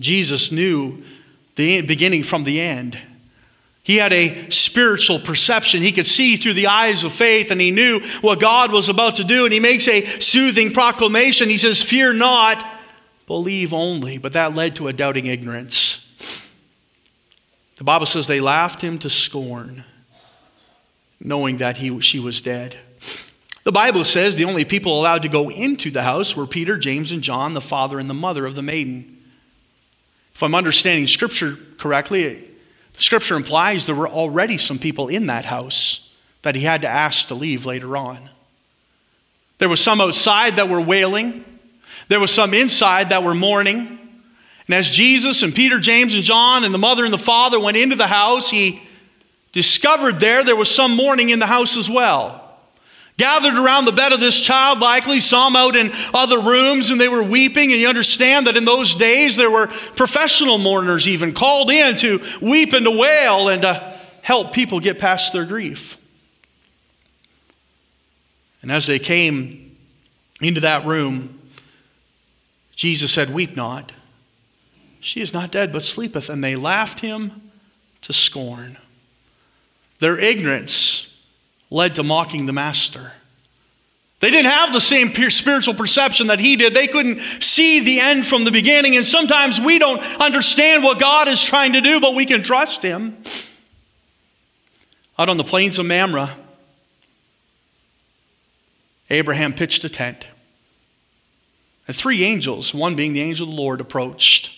Jesus 0.00 0.50
knew 0.50 1.02
the 1.56 1.82
beginning 1.82 2.22
from 2.22 2.44
the 2.44 2.60
end. 2.60 2.98
He 3.84 3.98
had 3.98 4.14
a 4.14 4.48
spiritual 4.48 5.18
perception. 5.18 5.82
He 5.82 5.92
could 5.92 6.06
see 6.06 6.36
through 6.36 6.54
the 6.54 6.68
eyes 6.68 7.04
of 7.04 7.12
faith 7.12 7.50
and 7.50 7.60
he 7.60 7.70
knew 7.70 8.00
what 8.22 8.40
God 8.40 8.72
was 8.72 8.88
about 8.88 9.16
to 9.16 9.24
do. 9.24 9.44
And 9.44 9.52
he 9.52 9.60
makes 9.60 9.86
a 9.86 10.06
soothing 10.20 10.72
proclamation. 10.72 11.50
He 11.50 11.58
says, 11.58 11.82
Fear 11.82 12.14
not, 12.14 12.64
believe 13.26 13.74
only. 13.74 14.16
But 14.16 14.32
that 14.32 14.54
led 14.54 14.74
to 14.76 14.88
a 14.88 14.94
doubting 14.94 15.26
ignorance. 15.26 16.00
The 17.76 17.84
Bible 17.84 18.06
says 18.06 18.26
they 18.26 18.40
laughed 18.40 18.80
him 18.80 18.98
to 19.00 19.10
scorn, 19.10 19.84
knowing 21.20 21.58
that 21.58 21.76
he, 21.76 22.00
she 22.00 22.18
was 22.18 22.40
dead. 22.40 22.76
The 23.64 23.72
Bible 23.72 24.06
says 24.06 24.36
the 24.36 24.46
only 24.46 24.64
people 24.64 24.98
allowed 24.98 25.22
to 25.22 25.28
go 25.28 25.50
into 25.50 25.90
the 25.90 26.04
house 26.04 26.34
were 26.34 26.46
Peter, 26.46 26.78
James, 26.78 27.12
and 27.12 27.20
John, 27.22 27.52
the 27.52 27.60
father 27.60 27.98
and 27.98 28.08
the 28.08 28.14
mother 28.14 28.46
of 28.46 28.54
the 28.54 28.62
maiden. 28.62 29.18
If 30.34 30.42
I'm 30.42 30.54
understanding 30.54 31.06
Scripture 31.06 31.58
correctly, 31.76 32.48
Scripture 32.96 33.36
implies 33.36 33.86
there 33.86 33.94
were 33.94 34.08
already 34.08 34.56
some 34.56 34.78
people 34.78 35.08
in 35.08 35.26
that 35.26 35.44
house 35.44 36.12
that 36.42 36.54
he 36.54 36.62
had 36.62 36.82
to 36.82 36.88
ask 36.88 37.28
to 37.28 37.34
leave 37.34 37.66
later 37.66 37.96
on. 37.96 38.30
There 39.58 39.68
was 39.68 39.80
some 39.80 40.00
outside 40.00 40.56
that 40.56 40.68
were 40.68 40.80
wailing, 40.80 41.44
there 42.08 42.20
was 42.20 42.32
some 42.32 42.54
inside 42.54 43.08
that 43.10 43.22
were 43.22 43.34
mourning. 43.34 43.98
And 44.66 44.74
as 44.74 44.90
Jesus 44.90 45.42
and 45.42 45.54
Peter, 45.54 45.78
James, 45.78 46.14
and 46.14 46.22
John 46.22 46.64
and 46.64 46.72
the 46.72 46.78
mother 46.78 47.04
and 47.04 47.12
the 47.12 47.18
father 47.18 47.60
went 47.60 47.76
into 47.76 47.96
the 47.96 48.06
house, 48.06 48.50
he 48.50 48.82
discovered 49.52 50.20
there 50.20 50.42
there 50.42 50.56
was 50.56 50.70
some 50.70 50.96
mourning 50.96 51.30
in 51.30 51.38
the 51.38 51.46
house 51.46 51.76
as 51.76 51.90
well. 51.90 52.43
Gathered 53.16 53.54
around 53.54 53.84
the 53.84 53.92
bed 53.92 54.12
of 54.12 54.18
this 54.18 54.42
child, 54.42 54.80
likely 54.80 55.20
some 55.20 55.54
out 55.54 55.76
in 55.76 55.92
other 56.12 56.40
rooms, 56.40 56.90
and 56.90 57.00
they 57.00 57.08
were 57.08 57.22
weeping. 57.22 57.70
And 57.70 57.80
you 57.80 57.88
understand 57.88 58.48
that 58.48 58.56
in 58.56 58.64
those 58.64 58.94
days 58.94 59.36
there 59.36 59.50
were 59.50 59.68
professional 59.68 60.58
mourners 60.58 61.06
even 61.06 61.32
called 61.32 61.70
in 61.70 61.96
to 61.98 62.20
weep 62.40 62.72
and 62.72 62.84
to 62.84 62.90
wail 62.90 63.48
and 63.48 63.62
to 63.62 64.00
help 64.22 64.52
people 64.52 64.80
get 64.80 64.98
past 64.98 65.32
their 65.32 65.44
grief. 65.44 65.96
And 68.62 68.72
as 68.72 68.86
they 68.86 68.98
came 68.98 69.76
into 70.40 70.60
that 70.62 70.84
room, 70.84 71.38
Jesus 72.74 73.12
said, 73.12 73.32
Weep 73.32 73.54
not. 73.54 73.92
She 74.98 75.20
is 75.20 75.34
not 75.34 75.52
dead, 75.52 75.72
but 75.72 75.82
sleepeth. 75.82 76.28
And 76.28 76.42
they 76.42 76.56
laughed 76.56 77.00
him 77.00 77.50
to 78.00 78.12
scorn. 78.12 78.78
Their 80.00 80.18
ignorance 80.18 81.03
led 81.74 81.96
to 81.96 82.04
mocking 82.04 82.46
the 82.46 82.52
master. 82.52 83.10
They 84.20 84.30
didn't 84.30 84.52
have 84.52 84.72
the 84.72 84.80
same 84.80 85.12
spiritual 85.30 85.74
perception 85.74 86.28
that 86.28 86.38
he 86.38 86.54
did. 86.54 86.72
They 86.72 86.86
couldn't 86.86 87.18
see 87.42 87.80
the 87.80 87.98
end 87.98 88.26
from 88.26 88.44
the 88.44 88.52
beginning. 88.52 88.96
And 88.96 89.04
sometimes 89.04 89.60
we 89.60 89.80
don't 89.80 89.98
understand 90.20 90.84
what 90.84 91.00
God 91.00 91.26
is 91.26 91.42
trying 91.42 91.72
to 91.72 91.80
do, 91.80 91.98
but 92.00 92.14
we 92.14 92.26
can 92.26 92.44
trust 92.44 92.80
him. 92.80 93.18
Out 95.18 95.28
on 95.28 95.36
the 95.36 95.44
plains 95.44 95.78
of 95.80 95.86
Mamre, 95.86 96.30
Abraham 99.10 99.52
pitched 99.52 99.82
a 99.82 99.88
tent. 99.88 100.28
And 101.88 101.96
three 101.96 102.22
angels, 102.22 102.72
one 102.72 102.94
being 102.94 103.14
the 103.14 103.20
angel 103.20 103.48
of 103.48 103.54
the 103.54 103.60
Lord, 103.60 103.80
approached 103.80 104.52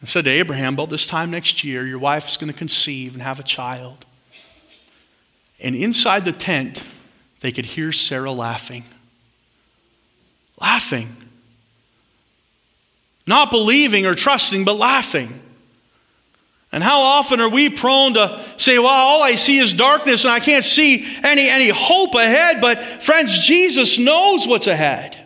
and 0.00 0.08
said 0.08 0.24
to 0.24 0.30
Abraham, 0.30 0.74
About 0.74 0.88
this 0.88 1.06
time 1.06 1.30
next 1.30 1.62
year, 1.62 1.86
your 1.86 2.00
wife 2.00 2.28
is 2.28 2.36
going 2.36 2.52
to 2.52 2.58
conceive 2.58 3.14
and 3.14 3.22
have 3.22 3.38
a 3.38 3.44
child. 3.44 4.05
And 5.60 5.74
inside 5.74 6.24
the 6.24 6.32
tent, 6.32 6.82
they 7.40 7.52
could 7.52 7.66
hear 7.66 7.92
Sarah 7.92 8.32
laughing. 8.32 8.84
Laughing. 10.60 11.16
Not 13.26 13.50
believing 13.50 14.06
or 14.06 14.14
trusting, 14.14 14.64
but 14.64 14.76
laughing. 14.76 15.40
And 16.72 16.82
how 16.82 17.00
often 17.00 17.40
are 17.40 17.48
we 17.48 17.70
prone 17.70 18.14
to 18.14 18.44
say, 18.56 18.78
well, 18.78 18.88
all 18.88 19.22
I 19.22 19.36
see 19.36 19.58
is 19.58 19.72
darkness 19.72 20.24
and 20.24 20.32
I 20.32 20.40
can't 20.40 20.64
see 20.64 21.06
any, 21.22 21.48
any 21.48 21.68
hope 21.68 22.14
ahead? 22.14 22.60
But 22.60 22.82
friends, 23.02 23.46
Jesus 23.46 23.98
knows 23.98 24.46
what's 24.46 24.66
ahead. 24.66 25.16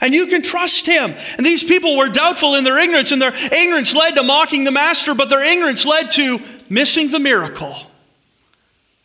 And 0.00 0.14
you 0.14 0.26
can 0.26 0.42
trust 0.42 0.86
him. 0.86 1.14
And 1.36 1.46
these 1.46 1.62
people 1.62 1.96
were 1.96 2.08
doubtful 2.08 2.54
in 2.54 2.64
their 2.64 2.78
ignorance, 2.78 3.12
and 3.12 3.20
their 3.20 3.34
ignorance 3.34 3.94
led 3.94 4.14
to 4.16 4.22
mocking 4.22 4.64
the 4.64 4.70
master, 4.70 5.14
but 5.14 5.28
their 5.28 5.42
ignorance 5.42 5.84
led 5.84 6.10
to 6.12 6.40
missing 6.68 7.10
the 7.10 7.18
miracle. 7.18 7.76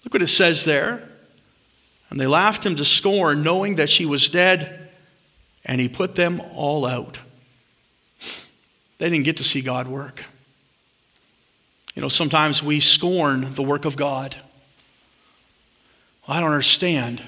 Look 0.05 0.13
what 0.13 0.21
it 0.21 0.27
says 0.27 0.63
there. 0.63 1.09
And 2.09 2.19
they 2.19 2.27
laughed 2.27 2.65
him 2.65 2.75
to 2.77 2.85
scorn, 2.85 3.43
knowing 3.43 3.75
that 3.75 3.89
she 3.89 4.05
was 4.05 4.29
dead, 4.29 4.89
and 5.65 5.81
he 5.81 5.89
put 5.89 6.15
them 6.15 6.39
all 6.53 6.85
out. 6.85 7.19
They 8.99 9.09
didn't 9.09 9.25
get 9.25 9.37
to 9.37 9.43
see 9.43 9.61
God 9.61 9.87
work. 9.87 10.23
You 11.95 12.01
know, 12.01 12.07
sometimes 12.07 12.61
we 12.61 12.79
scorn 12.79 13.53
the 13.55 13.63
work 13.63 13.83
of 13.83 13.97
God. 13.97 14.37
Well, 16.27 16.37
I 16.37 16.39
don't 16.39 16.51
understand 16.51 17.21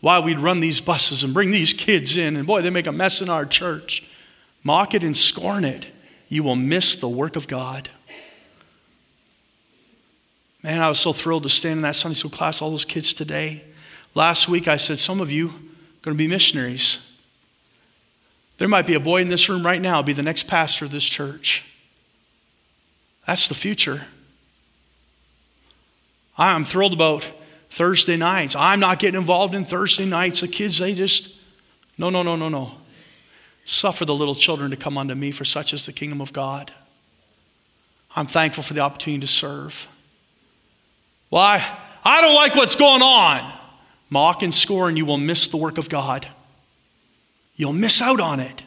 why 0.00 0.18
we'd 0.18 0.38
run 0.40 0.60
these 0.60 0.80
buses 0.80 1.24
and 1.24 1.32
bring 1.32 1.50
these 1.50 1.72
kids 1.72 2.16
in, 2.16 2.36
and 2.36 2.46
boy, 2.46 2.60
they 2.60 2.70
make 2.70 2.86
a 2.86 2.92
mess 2.92 3.22
in 3.22 3.28
our 3.28 3.46
church. 3.46 4.08
Mock 4.64 4.94
it 4.94 5.02
and 5.02 5.16
scorn 5.16 5.64
it. 5.64 5.86
You 6.28 6.42
will 6.42 6.56
miss 6.56 6.96
the 6.96 7.08
work 7.08 7.36
of 7.36 7.48
God. 7.48 7.88
Man, 10.62 10.80
I 10.80 10.88
was 10.88 11.00
so 11.00 11.12
thrilled 11.12 11.42
to 11.42 11.48
stand 11.48 11.78
in 11.78 11.82
that 11.82 11.96
Sunday 11.96 12.14
school 12.14 12.30
class, 12.30 12.62
all 12.62 12.70
those 12.70 12.84
kids 12.84 13.12
today. 13.12 13.64
Last 14.14 14.48
week 14.48 14.68
I 14.68 14.76
said, 14.76 15.00
Some 15.00 15.20
of 15.20 15.30
you 15.30 15.48
are 15.48 16.02
going 16.02 16.16
to 16.16 16.18
be 16.18 16.28
missionaries. 16.28 17.08
There 18.58 18.68
might 18.68 18.86
be 18.86 18.94
a 18.94 19.00
boy 19.00 19.22
in 19.22 19.28
this 19.28 19.48
room 19.48 19.66
right 19.66 19.80
now, 19.80 20.02
be 20.02 20.12
the 20.12 20.22
next 20.22 20.44
pastor 20.44 20.84
of 20.84 20.92
this 20.92 21.04
church. 21.04 21.64
That's 23.26 23.48
the 23.48 23.54
future. 23.54 24.02
I'm 26.38 26.64
thrilled 26.64 26.92
about 26.92 27.28
Thursday 27.70 28.16
nights. 28.16 28.54
I'm 28.54 28.78
not 28.78 28.98
getting 28.98 29.18
involved 29.18 29.54
in 29.54 29.64
Thursday 29.64 30.04
nights. 30.04 30.42
The 30.42 30.48
kids, 30.48 30.78
they 30.78 30.94
just, 30.94 31.34
no, 31.98 32.08
no, 32.10 32.22
no, 32.22 32.36
no, 32.36 32.48
no. 32.48 32.72
Suffer 33.64 34.04
the 34.04 34.14
little 34.14 34.34
children 34.34 34.70
to 34.70 34.76
come 34.76 34.96
unto 34.96 35.14
me, 35.14 35.30
for 35.32 35.44
such 35.44 35.72
is 35.72 35.86
the 35.86 35.92
kingdom 35.92 36.20
of 36.20 36.32
God. 36.32 36.72
I'm 38.14 38.26
thankful 38.26 38.62
for 38.62 38.74
the 38.74 38.80
opportunity 38.80 39.20
to 39.20 39.26
serve. 39.26 39.88
Why? 41.32 41.56
Well, 41.56 41.72
I, 42.04 42.18
I 42.18 42.20
don't 42.20 42.34
like 42.34 42.54
what's 42.54 42.76
going 42.76 43.00
on. 43.00 43.50
Mock 44.10 44.42
and 44.42 44.54
scorn, 44.54 44.98
you 44.98 45.06
will 45.06 45.16
miss 45.16 45.48
the 45.48 45.56
work 45.56 45.78
of 45.78 45.88
God. 45.88 46.28
You'll 47.56 47.72
miss 47.72 48.02
out 48.02 48.20
on 48.20 48.38
it. 48.38 48.64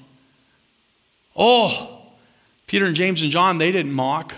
Oh, 1.36 2.01
Peter 2.65 2.86
and 2.86 2.95
James 2.95 3.21
and 3.21 3.30
John, 3.30 3.60
they 3.60 3.71
didn't 3.71 3.93
mock. 3.93 4.34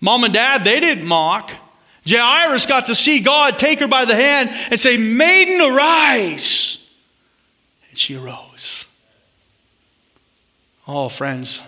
Mom 0.00 0.24
and 0.24 0.34
dad, 0.34 0.64
they 0.64 0.80
didn't 0.80 1.06
mock. 1.06 1.52
Jairus 2.04 2.66
got 2.66 2.88
to 2.88 2.94
see 2.96 3.20
God 3.20 3.56
take 3.56 3.78
her 3.78 3.86
by 3.86 4.04
the 4.04 4.16
hand 4.16 4.50
and 4.72 4.80
say, 4.80 4.96
Maiden, 4.96 5.60
arise. 5.60 6.84
And 7.88 7.96
she 7.96 8.16
arose. 8.16 8.86
Oh, 10.88 11.08
friends, 11.08 11.62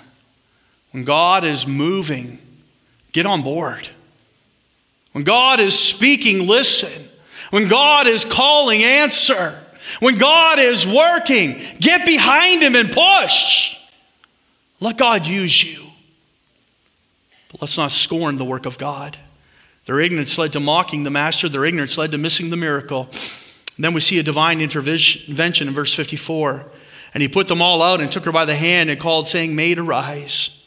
when 0.91 1.05
God 1.05 1.45
is 1.45 1.65
moving, 1.65 2.41
get 3.13 3.25
on 3.25 3.43
board. 3.43 3.91
When 5.15 5.23
God 5.23 5.61
is 5.61 5.79
speaking, 5.79 6.49
listen. 6.49 7.09
When 7.51 7.69
God 7.69 8.09
is 8.09 8.25
calling, 8.25 8.83
answer. 8.83 9.57
When 10.01 10.17
God 10.17 10.59
is 10.59 10.85
working, 10.85 11.63
get 11.79 12.05
behind 12.05 12.63
Him 12.63 12.75
and 12.75 12.91
push. 12.91 13.79
Let 14.81 14.97
God 14.97 15.25
use 15.25 15.63
you. 15.63 15.85
But 17.53 17.63
let's 17.63 17.79
not 17.79 17.93
scorn 17.93 18.39
the 18.39 18.45
work 18.45 18.67
of 18.67 18.77
God. 18.77 19.17
Their 19.87 20.01
ignorance 20.01 20.37
led 20.37 20.53
to 20.55 20.61
mocking 20.61 21.05
the 21.05 21.11
master, 21.11 21.49
their 21.49 21.65
ignorance 21.65 21.97
led 21.97 22.11
to 22.11 22.19
missing 22.19 22.51
the 22.51 22.57
miracle. 22.57 23.03
And 23.77 23.85
then 23.85 23.95
we 23.95 24.01
see 24.01 24.19
a 24.19 24.23
divine 24.25 24.61
intervention 24.61 25.69
in 25.69 25.75
verse 25.75 25.95
54. 25.95 26.65
And 27.13 27.23
he 27.23 27.29
put 27.29 27.47
them 27.47 27.63
all 27.63 27.83
out 27.83 28.01
and 28.01 28.11
took 28.11 28.25
her 28.25 28.33
by 28.33 28.47
the 28.47 28.57
hand 28.57 28.91
and 28.91 28.99
called, 28.99 29.29
saying, 29.29 29.55
Maid, 29.55 29.79
arise. 29.79 30.64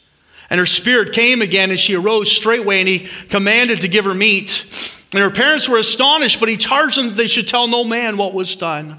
And 0.50 0.58
her 0.58 0.66
spirit 0.66 1.12
came 1.12 1.42
again, 1.42 1.70
and 1.70 1.78
she 1.78 1.94
arose 1.94 2.30
straightway, 2.30 2.80
and 2.80 2.88
he 2.88 3.08
commanded 3.28 3.82
to 3.82 3.88
give 3.88 4.04
her 4.04 4.14
meat. 4.14 4.94
And 5.12 5.22
her 5.22 5.30
parents 5.30 5.68
were 5.68 5.78
astonished, 5.78 6.40
but 6.40 6.48
he 6.48 6.56
charged 6.56 6.96
them 6.96 7.08
that 7.08 7.16
they 7.16 7.26
should 7.26 7.48
tell 7.48 7.68
no 7.68 7.84
man 7.84 8.16
what 8.16 8.34
was 8.34 8.56
done. 8.56 8.98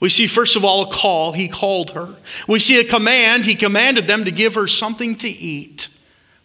We 0.00 0.08
see, 0.08 0.26
first 0.26 0.56
of 0.56 0.64
all, 0.64 0.82
a 0.82 0.92
call. 0.92 1.32
He 1.32 1.48
called 1.48 1.90
her. 1.90 2.16
We 2.48 2.58
see 2.58 2.80
a 2.80 2.84
command. 2.84 3.44
He 3.44 3.54
commanded 3.54 4.06
them 4.06 4.24
to 4.24 4.30
give 4.30 4.54
her 4.54 4.66
something 4.66 5.16
to 5.16 5.28
eat. 5.28 5.88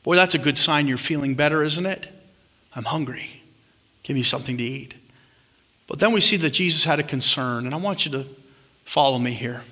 Boy, 0.04 0.18
that's 0.18 0.36
a 0.36 0.40
good 0.40 0.58
sign 0.58 0.88
you're 0.88 0.98
feeling 0.98 1.36
better, 1.36 1.64
isn't 1.64 1.86
it? 1.86 2.08
I'm 2.76 2.84
hungry. 2.84 3.42
Give 4.04 4.16
me 4.16 4.24
something 4.24 4.58
to 4.58 4.64
eat. 4.64 4.94
But 5.88 6.00
then 6.00 6.12
we 6.12 6.20
see 6.20 6.38
that 6.38 6.52
Jesus 6.52 6.84
had 6.84 7.00
a 7.00 7.04
concern, 7.04 7.66
and 7.66 7.74
I 7.74 7.78
want 7.78 8.06
you 8.06 8.12
to 8.12 8.28
follow 8.84 9.18
me 9.18 9.32
here. 9.32 9.64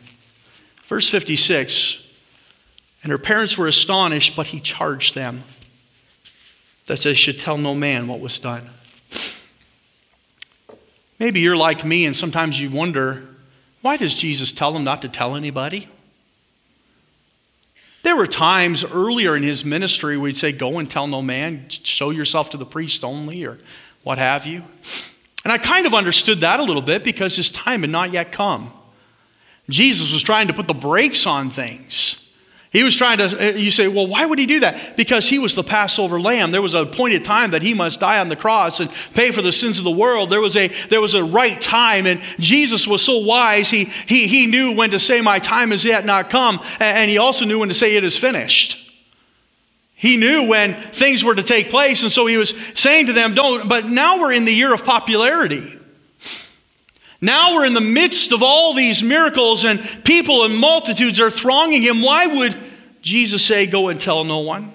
Verse 0.83 1.09
56 1.09 2.02
And 3.03 3.11
her 3.11 3.17
parents 3.17 3.57
were 3.57 3.67
astonished, 3.67 4.35
but 4.35 4.47
he 4.47 4.59
charged 4.59 5.13
them 5.13 5.43
that 6.85 6.99
they 6.99 7.13
should 7.13 7.37
tell 7.37 7.57
no 7.57 7.75
man 7.75 8.07
what 8.07 8.19
was 8.19 8.39
done. 8.39 8.69
Maybe 11.19 11.41
you're 11.41 11.57
like 11.57 11.85
me, 11.85 12.05
and 12.05 12.15
sometimes 12.15 12.59
you 12.59 12.69
wonder 12.69 13.29
why 13.81 13.97
does 13.97 14.15
Jesus 14.15 14.53
tell 14.53 14.71
them 14.71 14.85
not 14.85 15.01
to 15.01 15.09
tell 15.09 15.35
anybody? 15.35 15.89
There 18.03 18.15
were 18.15 18.27
times 18.27 18.83
earlier 18.85 19.35
in 19.35 19.43
his 19.43 19.65
ministry 19.65 20.17
he'd 20.17 20.37
say, 20.37 20.53
Go 20.53 20.79
and 20.79 20.89
tell 20.89 21.05
no 21.05 21.21
man, 21.21 21.65
show 21.69 22.09
yourself 22.09 22.49
to 22.51 22.57
the 22.57 22.65
priest 22.65 23.03
only, 23.03 23.45
or 23.45 23.59
what 24.03 24.17
have 24.17 24.45
you. 24.45 24.63
And 25.43 25.51
I 25.51 25.57
kind 25.57 25.85
of 25.85 25.93
understood 25.93 26.39
that 26.41 26.61
a 26.61 26.63
little 26.63 26.81
bit 26.81 27.03
because 27.03 27.35
his 27.35 27.49
time 27.49 27.81
had 27.81 27.89
not 27.89 28.13
yet 28.13 28.31
come. 28.31 28.71
Jesus 29.69 30.13
was 30.13 30.23
trying 30.23 30.47
to 30.47 30.53
put 30.53 30.67
the 30.67 30.73
brakes 30.73 31.25
on 31.25 31.49
things. 31.49 32.22
He 32.73 32.81
was 32.81 32.95
trying 32.95 33.19
to, 33.19 33.25
uh, 33.25 33.51
you 33.51 33.69
say, 33.69 33.87
well, 33.87 34.07
why 34.07 34.25
would 34.25 34.39
he 34.39 34.47
do 34.47 34.61
that? 34.61 34.97
Because 34.97 35.29
he 35.29 35.37
was 35.37 35.53
the 35.53 35.63
Passover 35.63 36.19
lamb. 36.19 36.49
There 36.49 36.61
was 36.61 36.73
a 36.73 36.81
appointed 36.81 37.23
time 37.23 37.51
that 37.51 37.61
he 37.61 37.75
must 37.75 37.99
die 37.99 38.17
on 38.17 38.29
the 38.29 38.35
cross 38.35 38.79
and 38.79 38.89
pay 39.13 39.29
for 39.29 39.43
the 39.43 39.51
sins 39.51 39.77
of 39.77 39.83
the 39.83 39.91
world. 39.91 40.31
There 40.31 40.41
was 40.41 40.57
a, 40.57 40.69
there 40.89 40.99
was 40.99 41.13
a 41.13 41.23
right 41.23 41.61
time, 41.61 42.07
and 42.07 42.19
Jesus 42.39 42.87
was 42.87 43.03
so 43.03 43.19
wise, 43.19 43.69
he, 43.69 43.85
he, 43.85 44.25
he 44.25 44.47
knew 44.47 44.71
when 44.71 44.89
to 44.89 44.97
say, 44.97 45.21
My 45.21 45.37
time 45.37 45.71
is 45.71 45.85
yet 45.85 46.03
not 46.03 46.31
come, 46.31 46.59
and 46.79 47.11
he 47.11 47.19
also 47.19 47.45
knew 47.45 47.59
when 47.59 47.69
to 47.69 47.75
say, 47.75 47.95
It 47.95 48.03
is 48.03 48.17
finished. 48.17 48.79
He 49.93 50.17
knew 50.17 50.47
when 50.47 50.73
things 50.73 51.23
were 51.23 51.35
to 51.35 51.43
take 51.43 51.69
place, 51.69 52.01
and 52.01 52.11
so 52.11 52.25
he 52.25 52.37
was 52.37 52.55
saying 52.73 53.05
to 53.05 53.13
them, 53.13 53.35
Don't, 53.35 53.69
but 53.69 53.85
now 53.85 54.19
we're 54.19 54.33
in 54.33 54.45
the 54.45 54.51
year 54.51 54.73
of 54.73 54.83
popularity. 54.83 55.79
Now 57.23 57.53
we're 57.53 57.65
in 57.65 57.73
the 57.73 57.79
midst 57.79 58.33
of 58.33 58.43
all 58.43 58.73
these 58.73 59.01
miracles, 59.01 59.63
and 59.63 59.79
people 60.03 60.43
and 60.43 60.57
multitudes 60.57 61.21
are 61.21 61.31
thronging 61.31 61.81
him. 61.81 62.01
Why 62.01 62.27
would 62.27 62.53
Jesus 63.01 63.45
say, 63.45 63.65
Go 63.65 63.87
and 63.87 63.97
tell 63.97 64.25
no 64.25 64.39
one? 64.39 64.73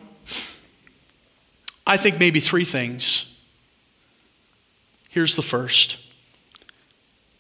I 1.86 1.98
think 1.98 2.18
maybe 2.18 2.40
three 2.40 2.64
things. 2.64 3.30
Here's 5.10 5.36
the 5.36 5.42
first 5.42 5.98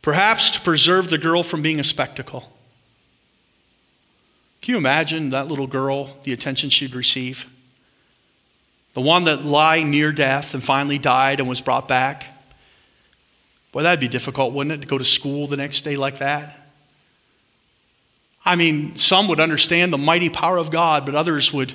perhaps 0.02 0.50
to 0.50 0.60
preserve 0.60 1.08
the 1.08 1.16
girl 1.16 1.42
from 1.42 1.62
being 1.62 1.80
a 1.80 1.84
spectacle. 1.84 2.52
Can 4.60 4.72
you 4.72 4.78
imagine 4.78 5.30
that 5.30 5.48
little 5.48 5.66
girl, 5.66 6.18
the 6.24 6.34
attention 6.34 6.68
she'd 6.68 6.94
receive? 6.94 7.46
The 8.92 9.00
one 9.00 9.24
that 9.24 9.42
lay 9.42 9.84
near 9.84 10.12
death 10.12 10.52
and 10.52 10.62
finally 10.62 10.98
died 10.98 11.40
and 11.40 11.48
was 11.48 11.62
brought 11.62 11.88
back. 11.88 12.26
Boy, 13.72 13.82
that'd 13.82 14.00
be 14.00 14.08
difficult, 14.08 14.52
wouldn't 14.52 14.72
it, 14.72 14.80
to 14.82 14.86
go 14.88 14.98
to 14.98 15.04
school 15.04 15.46
the 15.46 15.56
next 15.56 15.82
day 15.82 15.96
like 15.96 16.18
that? 16.18 16.68
I 18.44 18.56
mean, 18.56 18.96
some 18.96 19.28
would 19.28 19.40
understand 19.40 19.92
the 19.92 19.98
mighty 19.98 20.30
power 20.30 20.56
of 20.56 20.70
God, 20.70 21.04
but 21.04 21.14
others 21.14 21.52
would 21.52 21.74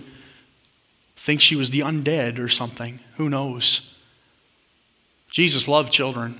think 1.15 1.39
she 1.39 1.56
was 1.56 1.69
the 1.69 1.82
undead 1.82 2.39
or 2.39 2.49
something. 2.49 2.99
Who 3.17 3.29
knows? 3.29 3.95
Jesus 5.29 5.67
loved 5.67 5.93
children. 5.93 6.39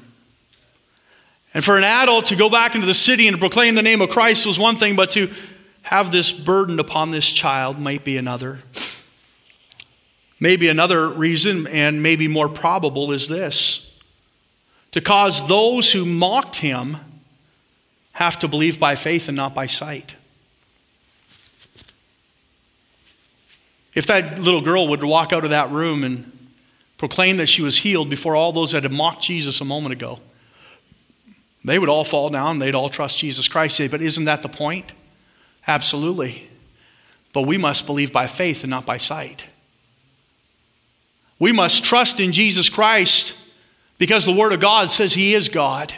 And 1.54 1.63
for 1.63 1.78
an 1.78 1.84
adult 1.84 2.26
to 2.28 2.36
go 2.36 2.50
back 2.50 2.74
into 2.74 2.88
the 2.88 2.94
city 2.96 3.28
and 3.28 3.39
proclaim 3.39 3.76
the 3.76 3.82
name 3.84 4.02
of 4.02 4.10
Christ 4.10 4.46
was 4.46 4.58
one 4.58 4.76
thing, 4.76 4.96
but 4.96 5.12
to 5.12 5.32
have 5.84 6.12
this 6.12 6.32
burden 6.32 6.80
upon 6.80 7.12
this 7.12 7.30
child 7.30 7.78
might 7.78 8.04
be 8.04 8.18
another. 8.18 8.60
Maybe 10.39 10.68
another 10.68 11.08
reason, 11.10 11.68
and 11.68 12.02
maybe 12.02 12.28
more 12.28 12.50
probable, 12.50 13.12
is 13.12 13.28
this 13.28 13.83
to 14.94 15.02
cause 15.02 15.48
those 15.48 15.92
who 15.92 16.06
mocked 16.06 16.58
him 16.58 16.98
have 18.14 18.40
to 18.40 18.48
believe 18.48 18.80
by 18.80 18.96
faith 18.96 19.28
and 19.28 19.36
not 19.36 19.54
by 19.54 19.66
sight. 19.66 20.16
If 23.96 24.06
that 24.08 24.40
little 24.40 24.62
girl 24.62 24.88
would 24.88 25.04
walk 25.04 25.34
out 25.34 25.44
of 25.44 25.50
that 25.50 25.72
room 25.72 26.04
and 26.04 26.32
proclaim 26.98 27.38
that 27.38 27.48
she 27.48 27.64
was 27.64 27.78
healed 27.78 28.10
before 28.10 28.36
all 28.36 28.52
those 28.52 28.72
that 28.72 28.84
had 28.84 28.92
mocked 28.92 29.24
Jesus 29.24 29.60
a 29.62 29.66
moment 29.66 29.94
ago, 29.94 30.20
they 31.66 31.80
would 31.80 31.90
all 31.90 32.04
fall 32.04 32.30
down. 32.30 32.60
They'd 32.60 32.76
all 32.76 32.90
trust 32.90 33.18
Jesus 33.18 33.48
Christ. 33.48 33.82
But 33.90 34.02
isn't 34.02 34.26
that 34.26 34.44
the 34.44 34.50
point? 34.50 34.94
Absolutely. 35.68 36.50
But 37.34 37.44
we 37.44 37.58
must 37.58 37.88
believe 37.88 38.12
by 38.12 38.28
faith 38.28 38.64
and 38.64 38.70
not 38.70 38.86
by 38.86 38.98
sight. 38.98 39.46
We 41.40 41.52
must 41.52 41.84
trust 41.84 42.20
in 42.20 42.32
Jesus 42.32 42.70
Christ 42.70 43.40
because 43.98 44.26
the 44.26 44.34
Word 44.34 44.54
of 44.54 44.60
God 44.60 44.92
says 44.92 45.14
He 45.14 45.34
is 45.34 45.50
God. 45.50 45.94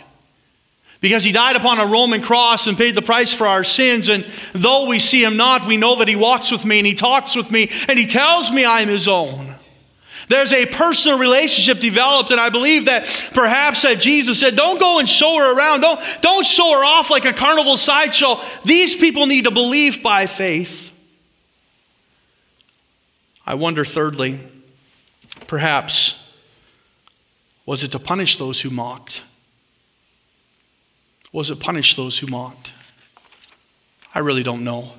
Because 1.02 1.24
He 1.24 1.32
died 1.32 1.56
upon 1.56 1.80
a 1.80 1.86
Roman 1.86 2.22
cross 2.22 2.68
and 2.68 2.78
paid 2.78 2.96
the 2.96 3.02
price 3.02 3.34
for 3.34 3.48
our 3.48 3.64
sins. 3.64 4.10
And 4.10 4.26
though 4.54 4.88
we 4.88 5.00
see 5.00 5.24
Him 5.24 5.38
not, 5.38 5.68
we 5.68 5.78
know 5.78 5.98
that 5.98 6.08
He 6.08 6.16
walks 6.16 6.52
with 6.52 6.66
me 6.66 6.80
and 6.80 6.88
He 6.88 6.96
talks 6.96 7.36
with 7.36 7.52
me 7.52 7.72
and 7.88 7.98
He 7.98 8.08
tells 8.08 8.52
me 8.52 8.66
I'm 8.66 8.88
His 8.88 9.08
own. 9.08 9.56
There's 10.28 10.54
a 10.54 10.66
personal 10.66 11.20
relationship 11.20 11.80
developed, 11.80 12.32
and 12.32 12.40
I 12.40 12.50
believe 12.50 12.86
that 12.86 13.06
perhaps 13.34 13.84
that 13.84 14.00
Jesus 14.00 14.40
said, 14.40 14.56
Don't 14.56 14.80
go 14.80 15.00
and 15.00 15.08
show 15.08 15.38
her 15.38 15.56
around. 15.56 15.82
Don't, 15.82 16.00
don't 16.22 16.46
show 16.46 16.72
her 16.72 16.84
off 16.84 17.12
like 17.12 17.26
a 17.26 17.34
carnival 17.34 17.78
sideshow. 17.78 18.42
These 18.64 18.96
people 18.96 19.28
need 19.28 19.46
to 19.46 19.52
believe 19.52 20.02
by 20.02 20.26
faith. 20.26 20.92
I 23.46 23.54
wonder, 23.54 23.86
thirdly, 23.86 24.40
perhaps, 25.46 26.25
was 27.65 27.84
it 27.84 27.91
to 27.91 27.99
punish 27.99 28.38
those 28.38 28.62
who 28.62 28.69
mocked? 28.69 29.23
Was 31.32 31.49
it 31.49 31.60
punish 31.60 31.95
those 31.95 32.19
who 32.19 32.28
mocked? 32.28 32.73
I 34.13 34.19
really 34.19 34.43
don't 34.43 34.63
know. 34.63 34.91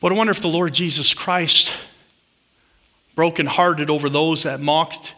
But 0.00 0.12
I 0.12 0.14
wonder 0.14 0.30
if 0.30 0.40
the 0.40 0.48
Lord 0.48 0.72
Jesus 0.72 1.12
Christ 1.12 1.74
brokenhearted 3.14 3.90
over 3.90 4.08
those 4.08 4.44
that 4.44 4.60
mocked 4.60 5.14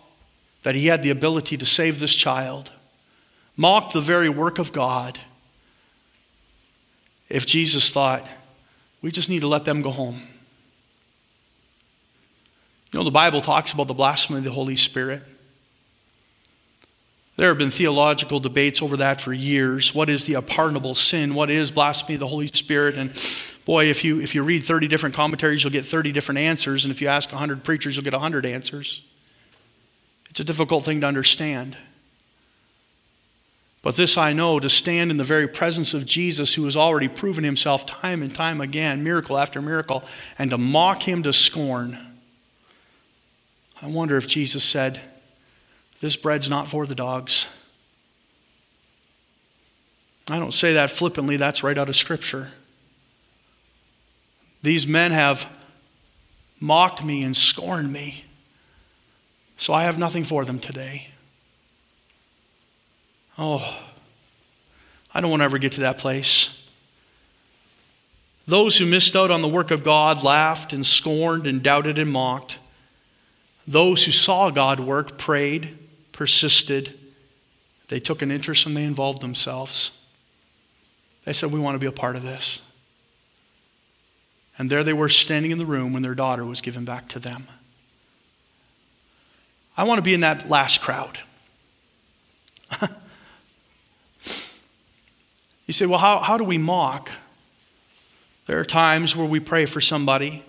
that 0.62 0.74
he 0.74 0.86
had 0.86 1.02
the 1.02 1.10
ability 1.10 1.56
to 1.56 1.66
save 1.66 1.98
this 1.98 2.14
child, 2.14 2.70
mocked 3.56 3.92
the 3.92 4.00
very 4.00 4.28
work 4.28 4.58
of 4.58 4.72
God. 4.72 5.20
If 7.28 7.46
Jesus 7.46 7.90
thought, 7.90 8.26
we 9.00 9.10
just 9.10 9.28
need 9.28 9.40
to 9.40 9.48
let 9.48 9.64
them 9.64 9.82
go 9.82 9.90
home. 9.90 10.22
You 12.92 12.98
know, 12.98 13.04
the 13.04 13.10
Bible 13.10 13.40
talks 13.40 13.72
about 13.72 13.88
the 13.88 13.94
blasphemy 13.94 14.38
of 14.38 14.44
the 14.44 14.52
Holy 14.52 14.76
Spirit. 14.76 15.22
There 17.36 17.48
have 17.48 17.58
been 17.58 17.70
theological 17.70 18.40
debates 18.40 18.82
over 18.82 18.98
that 18.98 19.20
for 19.20 19.32
years. 19.32 19.94
What 19.94 20.10
is 20.10 20.26
the 20.26 20.34
unpardonable 20.34 20.94
sin? 20.94 21.34
What 21.34 21.50
is 21.50 21.70
blasphemy 21.70 22.14
of 22.14 22.20
the 22.20 22.28
Holy 22.28 22.48
Spirit? 22.48 22.96
And 22.96 23.16
Boy, 23.64 23.86
if 23.86 24.02
you, 24.02 24.20
if 24.20 24.34
you 24.34 24.42
read 24.42 24.64
30 24.64 24.88
different 24.88 25.14
commentaries, 25.14 25.62
you'll 25.62 25.72
get 25.72 25.86
30 25.86 26.10
different 26.12 26.38
answers. 26.38 26.84
And 26.84 26.92
if 26.92 27.00
you 27.00 27.08
ask 27.08 27.30
100 27.30 27.62
preachers, 27.62 27.96
you'll 27.96 28.04
get 28.04 28.12
100 28.12 28.44
answers. 28.44 29.02
It's 30.30 30.40
a 30.40 30.44
difficult 30.44 30.84
thing 30.84 31.00
to 31.02 31.06
understand. 31.06 31.76
But 33.82 33.96
this 33.96 34.16
I 34.16 34.32
know 34.32 34.58
to 34.58 34.68
stand 34.68 35.10
in 35.10 35.16
the 35.16 35.24
very 35.24 35.46
presence 35.46 35.94
of 35.94 36.06
Jesus, 36.06 36.54
who 36.54 36.64
has 36.64 36.76
already 36.76 37.08
proven 37.08 37.44
himself 37.44 37.86
time 37.86 38.22
and 38.22 38.34
time 38.34 38.60
again, 38.60 39.04
miracle 39.04 39.38
after 39.38 39.62
miracle, 39.62 40.02
and 40.38 40.50
to 40.50 40.58
mock 40.58 41.02
him 41.02 41.22
to 41.22 41.32
scorn. 41.32 41.98
I 43.82 43.88
wonder 43.88 44.16
if 44.16 44.28
Jesus 44.28 44.62
said, 44.62 45.00
This 46.00 46.14
bread's 46.14 46.48
not 46.48 46.68
for 46.68 46.86
the 46.86 46.94
dogs. 46.94 47.48
I 50.30 50.38
don't 50.38 50.54
say 50.54 50.74
that 50.74 50.90
flippantly, 50.90 51.36
that's 51.36 51.64
right 51.64 51.76
out 51.76 51.88
of 51.88 51.96
Scripture. 51.96 52.52
These 54.62 54.86
men 54.86 55.10
have 55.10 55.50
mocked 56.60 57.04
me 57.04 57.24
and 57.24 57.36
scorned 57.36 57.92
me, 57.92 58.24
so 59.56 59.74
I 59.74 59.82
have 59.82 59.98
nothing 59.98 60.22
for 60.22 60.44
them 60.44 60.60
today. 60.60 61.08
Oh, 63.36 63.80
I 65.12 65.20
don't 65.20 65.30
want 65.30 65.40
to 65.40 65.44
ever 65.44 65.58
get 65.58 65.72
to 65.72 65.80
that 65.80 65.98
place. 65.98 66.58
Those 68.46 68.76
who 68.76 68.86
missed 68.86 69.16
out 69.16 69.32
on 69.32 69.42
the 69.42 69.48
work 69.48 69.72
of 69.72 69.82
God 69.82 70.22
laughed 70.22 70.72
and 70.72 70.86
scorned 70.86 71.46
and 71.46 71.62
doubted 71.62 71.98
and 71.98 72.10
mocked. 72.10 72.58
Those 73.66 74.04
who 74.04 74.12
saw 74.12 74.50
God 74.50 74.80
work 74.80 75.18
prayed, 75.18 75.78
persisted. 76.12 76.98
They 77.88 78.00
took 78.00 78.22
an 78.22 78.30
interest 78.30 78.66
and 78.66 78.76
they 78.76 78.84
involved 78.84 79.20
themselves. 79.20 79.98
They 81.24 81.32
said, 81.32 81.52
We 81.52 81.60
want 81.60 81.74
to 81.76 81.78
be 81.78 81.86
a 81.86 81.92
part 81.92 82.16
of 82.16 82.22
this. 82.22 82.62
And 84.58 84.70
there 84.70 84.84
they 84.84 84.92
were 84.92 85.08
standing 85.08 85.50
in 85.50 85.58
the 85.58 85.66
room 85.66 85.92
when 85.92 86.02
their 86.02 86.14
daughter 86.14 86.44
was 86.44 86.60
given 86.60 86.84
back 86.84 87.08
to 87.08 87.18
them. 87.18 87.46
I 89.76 89.84
want 89.84 89.98
to 89.98 90.02
be 90.02 90.14
in 90.14 90.20
that 90.20 90.50
last 90.50 90.80
crowd. 90.80 91.18
you 95.66 95.72
say, 95.72 95.86
well, 95.86 95.98
how, 95.98 96.18
how 96.20 96.36
do 96.36 96.44
we 96.44 96.58
mock? 96.58 97.10
There 98.46 98.58
are 98.58 98.64
times 98.64 99.16
where 99.16 99.26
we 99.26 99.40
pray 99.40 99.66
for 99.66 99.80
somebody. 99.80 100.44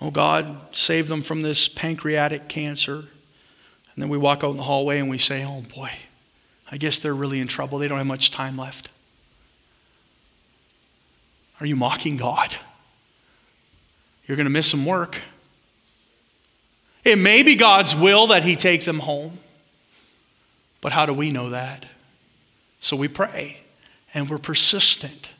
Oh, 0.00 0.10
God, 0.10 0.74
save 0.74 1.08
them 1.08 1.22
from 1.22 1.42
this 1.42 1.68
pancreatic 1.68 2.48
cancer. 2.48 2.94
And 2.94 4.02
then 4.02 4.08
we 4.08 4.18
walk 4.18 4.44
out 4.44 4.52
in 4.52 4.56
the 4.56 4.62
hallway 4.62 4.98
and 4.98 5.10
we 5.10 5.18
say, 5.18 5.44
oh, 5.44 5.62
boy, 5.74 5.90
I 6.70 6.76
guess 6.76 6.98
they're 6.98 7.14
really 7.14 7.40
in 7.40 7.48
trouble. 7.48 7.78
They 7.78 7.88
don't 7.88 7.98
have 7.98 8.06
much 8.06 8.30
time 8.30 8.56
left. 8.56 8.90
Are 11.60 11.66
you 11.66 11.74
mocking 11.74 12.16
God? 12.16 12.56
You're 14.26 14.36
going 14.36 14.46
to 14.46 14.50
miss 14.50 14.70
some 14.70 14.84
work. 14.84 15.18
It 17.02 17.16
may 17.16 17.42
be 17.42 17.54
God's 17.54 17.96
will 17.96 18.28
that 18.28 18.42
He 18.42 18.54
take 18.54 18.84
them 18.84 19.00
home, 19.00 19.38
but 20.80 20.92
how 20.92 21.06
do 21.06 21.12
we 21.12 21.30
know 21.30 21.50
that? 21.50 21.86
So 22.80 22.96
we 22.96 23.08
pray 23.08 23.58
and 24.14 24.28
we're 24.28 24.38
persistent. 24.38 25.30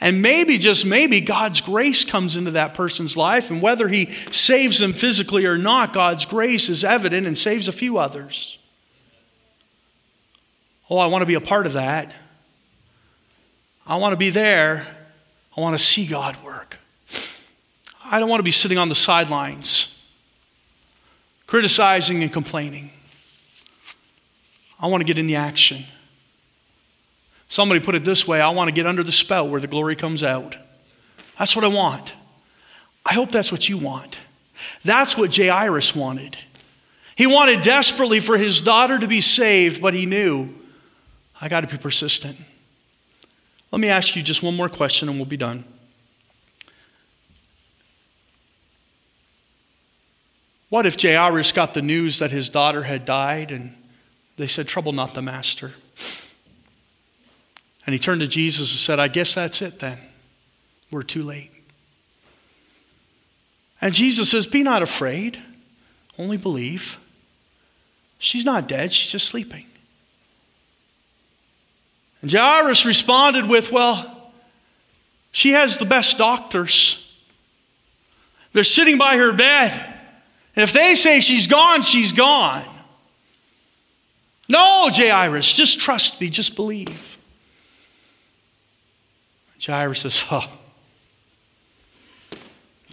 And 0.00 0.20
maybe, 0.20 0.58
just 0.58 0.84
maybe, 0.84 1.20
God's 1.20 1.60
grace 1.60 2.04
comes 2.04 2.36
into 2.36 2.50
that 2.52 2.74
person's 2.74 3.16
life, 3.16 3.50
and 3.50 3.62
whether 3.62 3.88
He 3.88 4.12
saves 4.30 4.78
them 4.78 4.92
physically 4.92 5.46
or 5.46 5.56
not, 5.56 5.92
God's 5.92 6.24
grace 6.26 6.68
is 6.68 6.84
evident 6.84 7.26
and 7.26 7.38
saves 7.38 7.68
a 7.68 7.72
few 7.72 7.96
others. 7.96 8.58
Oh, 10.90 10.98
I 10.98 11.06
want 11.06 11.22
to 11.22 11.26
be 11.26 11.34
a 11.34 11.40
part 11.40 11.66
of 11.66 11.74
that. 11.74 12.12
I 13.86 13.96
want 13.96 14.12
to 14.12 14.16
be 14.16 14.30
there. 14.30 14.86
I 15.56 15.60
want 15.60 15.78
to 15.78 15.82
see 15.82 16.06
God 16.06 16.36
work. 16.44 16.78
I 18.04 18.20
don't 18.20 18.28
want 18.28 18.40
to 18.40 18.44
be 18.44 18.52
sitting 18.52 18.76
on 18.76 18.88
the 18.88 18.94
sidelines, 18.94 19.98
criticizing 21.46 22.22
and 22.22 22.32
complaining. 22.32 22.90
I 24.78 24.88
want 24.88 25.00
to 25.00 25.06
get 25.06 25.16
in 25.16 25.26
the 25.26 25.36
action. 25.36 25.84
Somebody 27.54 27.78
put 27.78 27.94
it 27.94 28.02
this 28.02 28.26
way 28.26 28.40
I 28.40 28.48
want 28.48 28.66
to 28.66 28.72
get 28.72 28.84
under 28.84 29.04
the 29.04 29.12
spell 29.12 29.48
where 29.48 29.60
the 29.60 29.68
glory 29.68 29.94
comes 29.94 30.24
out. 30.24 30.56
That's 31.38 31.54
what 31.54 31.64
I 31.64 31.68
want. 31.68 32.12
I 33.06 33.14
hope 33.14 33.30
that's 33.30 33.52
what 33.52 33.68
you 33.68 33.78
want. 33.78 34.18
That's 34.84 35.16
what 35.16 35.36
Jairus 35.36 35.94
wanted. 35.94 36.36
He 37.14 37.28
wanted 37.28 37.60
desperately 37.62 38.18
for 38.18 38.36
his 38.36 38.60
daughter 38.60 38.98
to 38.98 39.06
be 39.06 39.20
saved, 39.20 39.80
but 39.80 39.94
he 39.94 40.04
knew 40.04 40.52
I 41.40 41.48
got 41.48 41.60
to 41.60 41.68
be 41.68 41.76
persistent. 41.76 42.36
Let 43.70 43.78
me 43.80 43.88
ask 43.88 44.16
you 44.16 44.22
just 44.24 44.42
one 44.42 44.56
more 44.56 44.68
question 44.68 45.08
and 45.08 45.16
we'll 45.16 45.24
be 45.24 45.36
done. 45.36 45.62
What 50.70 50.86
if 50.86 51.00
Jairus 51.00 51.52
got 51.52 51.72
the 51.72 51.82
news 51.82 52.18
that 52.18 52.32
his 52.32 52.48
daughter 52.48 52.82
had 52.82 53.04
died 53.04 53.52
and 53.52 53.76
they 54.38 54.48
said, 54.48 54.66
Trouble 54.66 54.90
not 54.90 55.14
the 55.14 55.22
master? 55.22 55.74
And 57.86 57.92
he 57.92 57.98
turned 57.98 58.20
to 58.22 58.28
Jesus 58.28 58.70
and 58.70 58.78
said, 58.78 58.98
I 58.98 59.08
guess 59.08 59.34
that's 59.34 59.60
it 59.62 59.78
then. 59.80 59.98
We're 60.90 61.02
too 61.02 61.22
late. 61.22 61.50
And 63.80 63.92
Jesus 63.92 64.30
says, 64.30 64.46
Be 64.46 64.62
not 64.62 64.82
afraid, 64.82 65.38
only 66.18 66.36
believe. 66.36 66.98
She's 68.18 68.44
not 68.44 68.68
dead, 68.68 68.92
she's 68.92 69.10
just 69.10 69.26
sleeping. 69.26 69.66
And 72.22 72.32
Jairus 72.32 72.86
responded 72.86 73.46
with, 73.46 73.70
Well, 73.70 74.32
she 75.32 75.50
has 75.50 75.76
the 75.76 75.84
best 75.84 76.16
doctors. 76.16 77.00
They're 78.54 78.64
sitting 78.64 78.96
by 78.96 79.16
her 79.16 79.32
bed. 79.32 79.72
And 80.56 80.62
if 80.62 80.72
they 80.72 80.94
say 80.94 81.20
she's 81.20 81.48
gone, 81.48 81.82
she's 81.82 82.12
gone. 82.12 82.64
No, 84.48 84.88
Jairus, 84.90 85.52
just 85.52 85.80
trust 85.80 86.20
me, 86.20 86.30
just 86.30 86.54
believe. 86.54 87.13
Jairus 89.66 90.00
says, 90.00 90.24
Oh, 90.30 90.50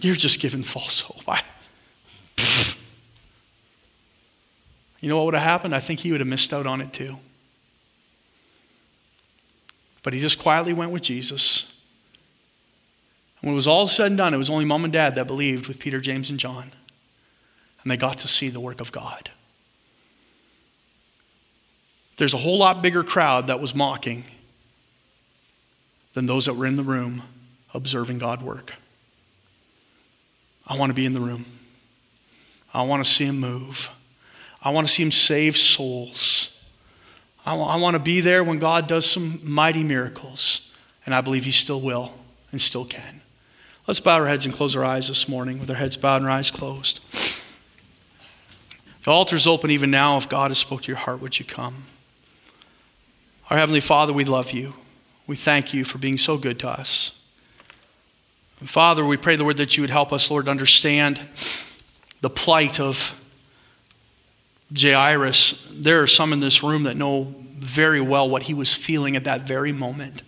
you're 0.00 0.16
just 0.16 0.40
giving 0.40 0.62
false 0.62 1.00
hope. 1.00 1.28
I, 1.28 1.42
you 5.00 5.08
know 5.08 5.16
what 5.16 5.26
would 5.26 5.34
have 5.34 5.42
happened? 5.42 5.74
I 5.74 5.80
think 5.80 6.00
he 6.00 6.12
would 6.12 6.20
have 6.20 6.28
missed 6.28 6.52
out 6.52 6.66
on 6.66 6.80
it 6.80 6.92
too. 6.92 7.16
But 10.02 10.12
he 10.12 10.20
just 10.20 10.38
quietly 10.38 10.72
went 10.72 10.92
with 10.92 11.02
Jesus. 11.02 11.72
And 13.40 13.48
When 13.48 13.52
it 13.52 13.56
was 13.56 13.66
all 13.66 13.86
said 13.86 14.08
and 14.08 14.18
done, 14.18 14.34
it 14.34 14.38
was 14.38 14.50
only 14.50 14.64
mom 14.64 14.84
and 14.84 14.92
dad 14.92 15.14
that 15.16 15.26
believed 15.26 15.68
with 15.68 15.78
Peter, 15.78 16.00
James, 16.00 16.30
and 16.30 16.38
John. 16.38 16.72
And 17.82 17.90
they 17.90 17.96
got 17.96 18.18
to 18.18 18.28
see 18.28 18.48
the 18.48 18.60
work 18.60 18.80
of 18.80 18.92
God. 18.92 19.30
There's 22.16 22.34
a 22.34 22.38
whole 22.38 22.58
lot 22.58 22.82
bigger 22.82 23.02
crowd 23.02 23.48
that 23.48 23.60
was 23.60 23.74
mocking 23.74 24.24
than 26.14 26.26
those 26.26 26.46
that 26.46 26.54
were 26.54 26.66
in 26.66 26.76
the 26.76 26.82
room 26.82 27.22
observing 27.74 28.18
God 28.18 28.42
work. 28.42 28.74
I 30.66 30.76
want 30.76 30.90
to 30.90 30.94
be 30.94 31.06
in 31.06 31.12
the 31.12 31.20
room. 31.20 31.46
I 32.72 32.82
want 32.82 33.04
to 33.04 33.10
see 33.10 33.24
him 33.24 33.40
move. 33.40 33.90
I 34.62 34.70
want 34.70 34.86
to 34.86 34.92
see 34.92 35.02
him 35.02 35.10
save 35.10 35.56
souls. 35.56 36.56
I 37.44 37.54
want 37.54 37.94
to 37.94 38.00
be 38.00 38.20
there 38.20 38.44
when 38.44 38.60
God 38.60 38.86
does 38.86 39.04
some 39.04 39.40
mighty 39.42 39.82
miracles, 39.82 40.70
and 41.04 41.14
I 41.14 41.20
believe 41.20 41.44
he 41.44 41.50
still 41.50 41.80
will 41.80 42.12
and 42.52 42.62
still 42.62 42.84
can. 42.84 43.20
Let's 43.88 43.98
bow 43.98 44.18
our 44.18 44.28
heads 44.28 44.44
and 44.44 44.54
close 44.54 44.76
our 44.76 44.84
eyes 44.84 45.08
this 45.08 45.28
morning 45.28 45.58
with 45.58 45.68
our 45.68 45.76
heads 45.76 45.96
bowed 45.96 46.22
and 46.22 46.26
our 46.26 46.30
eyes 46.30 46.52
closed. 46.52 47.00
The 49.02 49.10
altar's 49.10 49.48
open 49.48 49.72
even 49.72 49.90
now. 49.90 50.16
If 50.16 50.28
God 50.28 50.52
has 50.52 50.58
spoke 50.58 50.82
to 50.82 50.88
your 50.88 50.98
heart, 50.98 51.20
would 51.20 51.40
you 51.40 51.44
come? 51.44 51.86
Our 53.50 53.56
Heavenly 53.56 53.80
Father, 53.80 54.12
we 54.12 54.24
love 54.24 54.52
you. 54.52 54.74
We 55.26 55.36
thank 55.36 55.72
you 55.72 55.84
for 55.84 55.98
being 55.98 56.18
so 56.18 56.36
good 56.36 56.58
to 56.60 56.68
us. 56.68 57.18
And 58.60 58.68
Father, 58.68 59.04
we 59.04 59.16
pray, 59.16 59.36
the 59.36 59.42
Lord, 59.42 59.56
that 59.56 59.76
you 59.76 59.82
would 59.82 59.90
help 59.90 60.12
us, 60.12 60.30
Lord, 60.30 60.48
understand 60.48 61.20
the 62.20 62.30
plight 62.30 62.78
of 62.78 63.18
Jairus. 64.76 65.68
There 65.70 66.02
are 66.02 66.06
some 66.06 66.32
in 66.32 66.40
this 66.40 66.62
room 66.62 66.84
that 66.84 66.96
know 66.96 67.34
very 67.56 68.00
well 68.00 68.28
what 68.28 68.44
he 68.44 68.54
was 68.54 68.72
feeling 68.72 69.16
at 69.16 69.24
that 69.24 69.42
very 69.42 69.72
moment. 69.72 70.22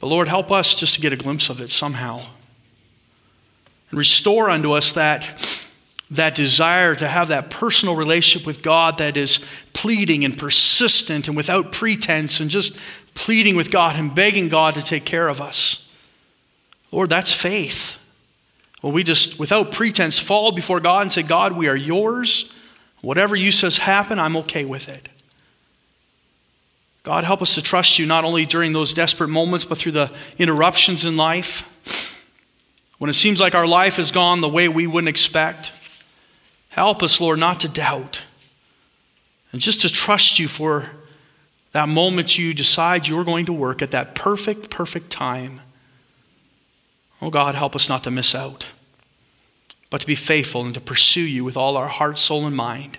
But 0.00 0.06
Lord, 0.08 0.28
help 0.28 0.52
us 0.52 0.74
just 0.74 0.94
to 0.94 1.00
get 1.00 1.12
a 1.12 1.16
glimpse 1.16 1.50
of 1.50 1.60
it 1.60 1.70
somehow. 1.70 2.22
And 3.90 3.98
restore 3.98 4.50
unto 4.50 4.72
us 4.72 4.92
that, 4.92 5.40
that 6.10 6.34
desire 6.34 6.94
to 6.94 7.06
have 7.06 7.28
that 7.28 7.50
personal 7.50 7.94
relationship 7.94 8.46
with 8.46 8.62
God 8.62 8.98
that 8.98 9.16
is 9.16 9.44
pleading 9.74 10.24
and 10.24 10.36
persistent 10.36 11.28
and 11.28 11.36
without 11.36 11.70
pretense 11.72 12.40
and 12.40 12.50
just 12.50 12.76
pleading 13.14 13.56
with 13.56 13.70
God 13.70 13.96
and 13.96 14.14
begging 14.14 14.48
God 14.48 14.74
to 14.74 14.82
take 14.82 15.04
care 15.04 15.28
of 15.28 15.40
us. 15.40 15.90
Lord, 16.90 17.10
that's 17.10 17.32
faith. 17.32 17.98
Well, 18.82 18.92
we 18.92 19.04
just, 19.04 19.38
without 19.38 19.72
pretense, 19.72 20.18
fall 20.18 20.52
before 20.52 20.80
God 20.80 21.02
and 21.02 21.12
say, 21.12 21.22
God, 21.22 21.52
we 21.52 21.68
are 21.68 21.76
yours. 21.76 22.52
Whatever 23.02 23.36
you 23.36 23.52
says 23.52 23.78
happen, 23.78 24.18
I'm 24.18 24.36
okay 24.38 24.64
with 24.64 24.88
it. 24.88 25.08
God, 27.02 27.24
help 27.24 27.42
us 27.42 27.54
to 27.54 27.62
trust 27.62 27.98
you 27.98 28.06
not 28.06 28.24
only 28.24 28.46
during 28.46 28.72
those 28.72 28.94
desperate 28.94 29.28
moments, 29.28 29.64
but 29.64 29.78
through 29.78 29.92
the 29.92 30.10
interruptions 30.38 31.04
in 31.04 31.16
life. 31.16 31.64
When 32.98 33.08
it 33.10 33.14
seems 33.14 33.40
like 33.40 33.54
our 33.54 33.66
life 33.66 33.96
has 33.96 34.10
gone 34.10 34.40
the 34.40 34.48
way 34.48 34.68
we 34.68 34.86
wouldn't 34.86 35.08
expect, 35.08 35.72
help 36.68 37.02
us, 37.02 37.20
Lord, 37.20 37.38
not 37.38 37.60
to 37.60 37.68
doubt 37.68 38.22
and 39.52 39.60
just 39.60 39.80
to 39.82 39.88
trust 39.88 40.38
you 40.38 40.48
for 40.48 40.90
that 41.72 41.88
moment 41.88 42.38
you 42.38 42.54
decide 42.54 43.06
you're 43.06 43.24
going 43.24 43.46
to 43.46 43.52
work 43.52 43.82
at 43.82 43.90
that 43.90 44.14
perfect, 44.14 44.70
perfect 44.70 45.10
time. 45.10 45.60
Oh 47.20 47.30
God, 47.30 47.54
help 47.54 47.74
us 47.74 47.88
not 47.88 48.04
to 48.04 48.10
miss 48.10 48.34
out, 48.34 48.66
but 49.90 50.00
to 50.00 50.06
be 50.06 50.14
faithful 50.14 50.64
and 50.64 50.74
to 50.74 50.80
pursue 50.80 51.22
you 51.22 51.44
with 51.44 51.56
all 51.56 51.76
our 51.76 51.88
heart, 51.88 52.18
soul, 52.18 52.46
and 52.46 52.56
mind. 52.56 52.98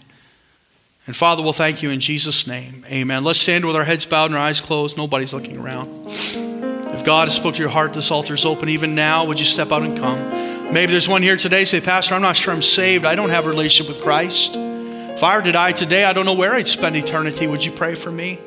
And 1.07 1.15
Father, 1.15 1.41
we'll 1.41 1.53
thank 1.53 1.81
you 1.81 1.89
in 1.89 1.99
Jesus' 1.99 2.45
name. 2.45 2.85
Amen. 2.87 3.23
Let's 3.23 3.39
stand 3.39 3.65
with 3.65 3.75
our 3.75 3.85
heads 3.85 4.05
bowed 4.05 4.25
and 4.25 4.35
our 4.35 4.41
eyes 4.41 4.61
closed. 4.61 4.97
Nobody's 4.97 5.33
looking 5.33 5.57
around. 5.57 5.89
If 6.07 7.03
God 7.03 7.27
has 7.27 7.35
spoke 7.35 7.55
to 7.55 7.61
your 7.61 7.69
heart, 7.69 7.93
this 7.93 8.11
altar 8.11 8.33
is 8.33 8.45
open 8.45 8.69
even 8.69 8.93
now. 8.93 9.25
Would 9.25 9.39
you 9.39 9.45
step 9.45 9.71
out 9.71 9.83
and 9.83 9.97
come? 9.97 10.58
Maybe 10.71 10.91
there's 10.91 11.09
one 11.09 11.23
here 11.23 11.35
today, 11.35 11.65
say, 11.65 11.81
Pastor, 11.81 12.13
I'm 12.13 12.21
not 12.21 12.37
sure 12.37 12.53
I'm 12.53 12.61
saved. 12.61 13.03
I 13.03 13.15
don't 13.15 13.31
have 13.31 13.47
a 13.47 13.49
relationship 13.49 13.91
with 13.91 14.03
Christ. 14.03 14.55
If 14.55 15.23
I 15.23 15.35
were 15.35 15.43
to 15.43 15.51
die 15.51 15.71
today, 15.71 16.03
I 16.03 16.13
don't 16.13 16.25
know 16.25 16.35
where 16.35 16.53
I'd 16.53 16.67
spend 16.67 16.95
eternity. 16.95 17.47
Would 17.47 17.65
you 17.65 17.71
pray 17.71 17.95
for 17.95 18.11
me? 18.11 18.39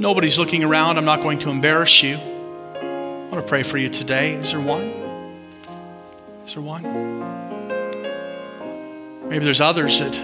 Nobody's 0.00 0.36
looking 0.36 0.64
around. 0.64 0.98
I'm 0.98 1.04
not 1.04 1.20
going 1.20 1.38
to 1.38 1.50
embarrass 1.50 2.02
you. 2.02 2.16
I 2.16 3.28
want 3.30 3.44
to 3.44 3.48
pray 3.48 3.62
for 3.62 3.78
you 3.78 3.88
today. 3.88 4.32
Is 4.34 4.50
there 4.50 4.60
one? 4.60 4.82
Is 6.44 6.54
there 6.54 6.62
one? 6.62 6.82
Maybe 9.28 9.44
there's 9.44 9.60
others 9.60 10.00
that 10.00 10.20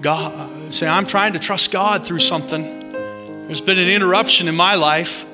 God 0.00 0.74
say, 0.74 0.88
I'm 0.88 1.06
trying 1.06 1.34
to 1.34 1.38
trust 1.38 1.70
God 1.70 2.04
through 2.04 2.18
something. 2.18 2.90
There's 3.46 3.60
been 3.60 3.78
an 3.78 3.88
interruption 3.88 4.48
in 4.48 4.56
my 4.56 4.74
life. 4.74 5.24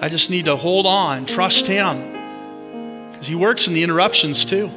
I 0.00 0.08
just 0.08 0.30
need 0.30 0.46
to 0.46 0.56
hold 0.56 0.86
on, 0.86 1.26
trust 1.26 1.66
Him. 1.66 2.11
He 3.26 3.34
works 3.34 3.66
in 3.66 3.74
the 3.74 3.82
interruptions 3.82 4.44
too. 4.44 4.68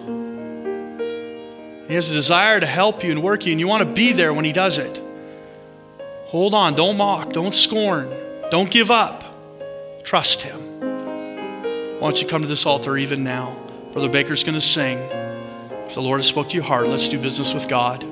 He 1.88 1.94
has 1.94 2.10
a 2.10 2.14
desire 2.14 2.60
to 2.60 2.66
help 2.66 3.04
you 3.04 3.12
and 3.12 3.22
work 3.22 3.46
you, 3.46 3.52
and 3.52 3.60
you 3.60 3.68
want 3.68 3.84
to 3.84 3.90
be 3.90 4.12
there 4.12 4.34
when 4.34 4.46
He 4.46 4.54
does 4.54 4.78
it. 4.78 5.02
Hold 6.28 6.54
on. 6.54 6.76
Don't 6.76 6.98
mock. 6.98 7.34
Don't 7.34 7.54
scorn. 7.54 8.10
Don't 8.52 8.70
give 8.70 8.92
up. 8.92 9.24
Trust 10.04 10.42
Him. 10.44 10.60
Why 10.80 12.00
don't 12.00 12.22
you 12.22 12.28
come 12.28 12.42
to 12.42 12.48
this 12.48 12.66
altar 12.66 12.98
even 12.98 13.24
now? 13.24 13.58
Brother 13.92 14.10
Baker's 14.10 14.44
going 14.44 14.56
to 14.56 14.62
sing. 14.62 14.98
If 15.88 15.96
the 15.96 16.02
Lord 16.02 16.20
has 16.20 16.28
spoke 16.28 16.50
to 16.50 16.56
your 16.56 16.64
heart, 16.64 16.88
let's 16.88 17.08
do 17.10 17.20
business 17.20 17.54
with 17.54 17.68
God. 17.68 18.06